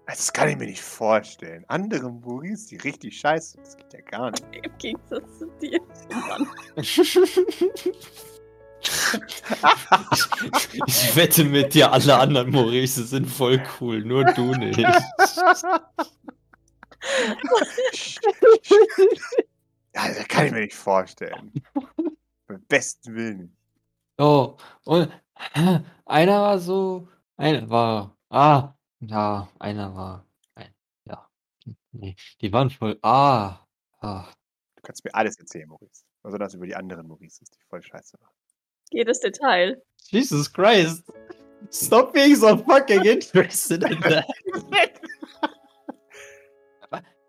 [0.08, 1.66] Das kann ich mir nicht vorstellen.
[1.68, 4.42] Andere Maurice, die richtig scheiße sind, das geht ja gar nicht.
[4.52, 5.78] Im Gegensatz zu dir.
[6.08, 6.48] Mann.
[6.76, 6.98] ich,
[10.86, 14.78] ich wette mit dir, alle anderen Maurice sind voll cool, nur du nicht.
[14.78, 14.98] Ja,
[19.94, 21.52] das kann ich mir nicht vorstellen.
[22.46, 23.56] Beim besten Willen.
[24.16, 25.12] Oh, und
[26.06, 30.74] einer war so, einer war, ah, ja, einer war, ein,
[31.04, 31.28] ja,
[31.92, 33.66] nee, die waren voll, ah,
[34.00, 34.28] ah.
[34.76, 36.04] Du kannst mir alles erzählen, Maurice.
[36.22, 38.32] Also das über die anderen Maurices, die voll scheiße waren.
[38.90, 39.82] Jedes Detail.
[40.10, 41.04] Jesus Christ.
[41.70, 44.24] Stop being so fucking interested in that.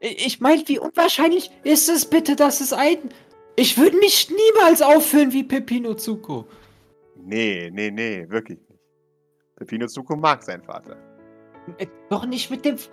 [0.01, 3.09] Ich meine, wie unwahrscheinlich ist es bitte, dass es ein.
[3.57, 6.47] Ich würde mich niemals auffüllen wie Pepino Zuko.
[7.17, 8.79] Nee, nee, nee, wirklich nicht.
[9.57, 10.95] Pepino Zuko mag seinen Vater.
[11.77, 12.75] Äh, Doch nicht mit dem.
[12.75, 12.89] F-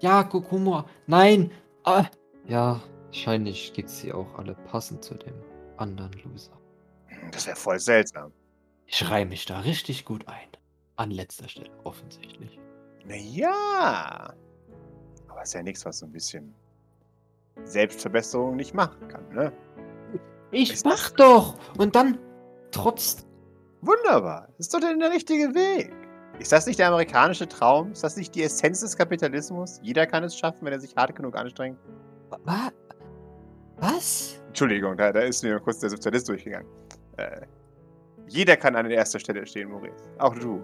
[0.00, 0.86] Ja, guck, Humor.
[1.06, 1.50] Nein.
[1.84, 2.04] Ah,
[2.46, 5.34] ja, wahrscheinlich gibt sie auch alle passend zu dem
[5.76, 6.52] anderen Loser.
[7.32, 8.32] Das wäre voll seltsam.
[8.86, 10.48] Ich reihe mich da richtig gut ein.
[10.96, 12.58] An letzter Stelle, offensichtlich.
[13.06, 14.34] Naja.
[15.28, 16.54] Aber ist ja nichts, was so ein bisschen
[17.64, 19.52] Selbstverbesserung nicht machen kann, ne?
[20.50, 21.56] Ich Ist mach doch!
[21.78, 22.18] Und dann
[22.70, 23.26] trotz.
[23.80, 24.48] Wunderbar.
[24.58, 25.92] Das ist doch der richtige Weg.
[26.38, 27.92] Ist das nicht der amerikanische Traum?
[27.92, 29.78] Ist das nicht die Essenz des Kapitalismus?
[29.82, 31.78] Jeder kann es schaffen, wenn er sich hart genug anstrengt.
[32.30, 32.70] Wa
[33.76, 34.40] was?
[34.48, 36.68] Entschuldigung, da, da ist mir kurz der Sozialist durchgegangen.
[37.16, 37.42] Äh,
[38.28, 40.04] jeder kann an erster Stelle stehen, Maurice.
[40.18, 40.62] Auch du.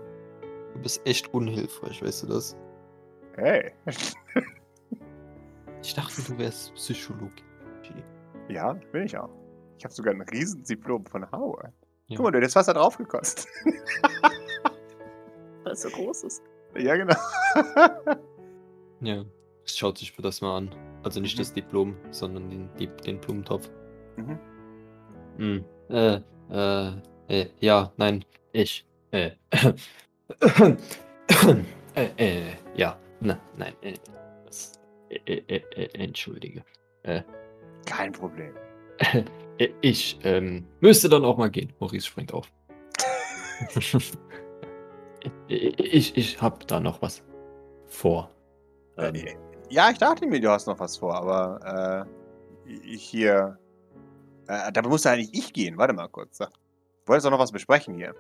[0.75, 2.57] Du bist echt unhilfreich, weißt du das?
[3.37, 3.73] Hey.
[5.83, 7.43] Ich dachte, du wärst Psychologe.
[8.49, 9.31] Ja, bin ich auch.
[9.79, 11.73] Ich habe sogar ein Riesendiplom von Howard.
[12.09, 12.17] Ja.
[12.17, 13.47] Guck mal, du hättest Wasser drauf gekostet.
[15.69, 16.43] Weil es so groß ist.
[16.79, 17.15] ja, genau.
[19.01, 19.25] Ja,
[19.65, 20.75] es schaut sich für das mal an.
[21.05, 21.41] Also nicht Mhm.
[21.43, 23.69] das Diplom, sondern den, die, den Blumentopf.
[24.17, 24.39] mhm.
[25.37, 25.65] Hm.
[25.91, 26.93] Äh, äh,
[27.29, 28.85] äh, ja, nein, ich.
[29.13, 29.31] Äh,
[31.95, 33.95] äh, äh, ja, na, nein, äh,
[34.47, 36.65] das, äh, äh, äh, äh, entschuldige.
[37.85, 38.55] Kein Problem.
[39.61, 41.73] Äh, ich, ähm, müsste dann auch mal gehen.
[41.81, 42.49] Maurice springt auf.
[45.49, 47.23] ich, ich hab da noch was
[47.87, 48.31] vor.
[48.97, 49.37] Ähm, Äh,
[49.71, 52.07] ja, ich dachte mir, du hast noch was vor, aber
[52.67, 53.59] äh, ich hier.
[54.47, 55.77] Äh, da musste eigentlich ich gehen.
[55.77, 56.39] Warte mal kurz.
[56.39, 56.47] Du
[57.07, 58.15] wolltest doch noch was besprechen hier.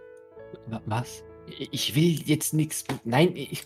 [0.66, 1.24] wa- was?
[1.46, 2.84] Ich will jetzt nichts.
[3.04, 3.64] Nein, ich.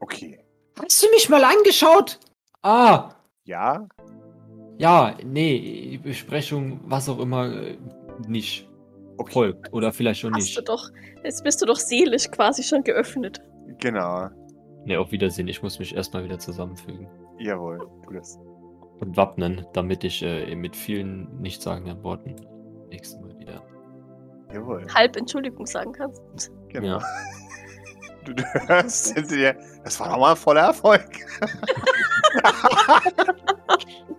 [0.00, 0.38] Okay.
[0.80, 2.20] Hast du mich mal angeschaut?
[2.62, 3.10] Ah,
[3.44, 3.88] Ja?
[4.78, 7.76] ja, nee, Besprechung, was auch immer, äh,
[8.28, 8.67] nicht
[9.18, 9.32] Okay.
[9.32, 9.72] folgt.
[9.72, 10.68] Oder vielleicht schon Hast du nicht.
[10.68, 10.90] doch,
[11.24, 13.40] jetzt bist du doch seelisch quasi schon geöffnet.
[13.78, 14.28] Genau.
[14.84, 15.48] Nee, auf Wiedersehen.
[15.48, 17.08] Ich muss mich erstmal wieder zusammenfügen.
[17.38, 17.78] Jawohl.
[18.06, 18.38] Tu das.
[19.00, 22.34] Und wappnen, damit ich äh, mit vielen nichtssagenden Worten
[22.88, 23.62] nächstes Mal wieder.
[24.52, 24.86] Jawohl.
[24.94, 26.50] Halb Entschuldigung sagen kannst.
[26.68, 26.98] Genau.
[26.98, 27.02] Ja.
[28.24, 29.56] Du, du hörst hinter dir.
[29.84, 31.04] Das war doch mal ein voller Erfolg.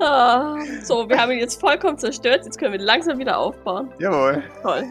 [0.00, 2.44] Ah, so, wir haben ihn jetzt vollkommen zerstört.
[2.44, 3.90] Jetzt können wir langsam wieder aufbauen.
[3.98, 4.42] Jawohl.
[4.62, 4.84] Toll.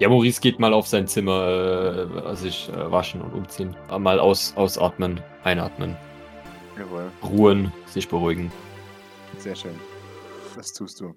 [0.00, 3.76] Ja, Maurice geht mal auf sein Zimmer, äh, sich äh, waschen und umziehen.
[3.96, 5.96] Mal aus, ausatmen, einatmen,
[6.76, 7.10] Jawohl.
[7.22, 8.50] ruhen, sich beruhigen.
[9.38, 9.78] Sehr schön.
[10.56, 11.14] Das tust du.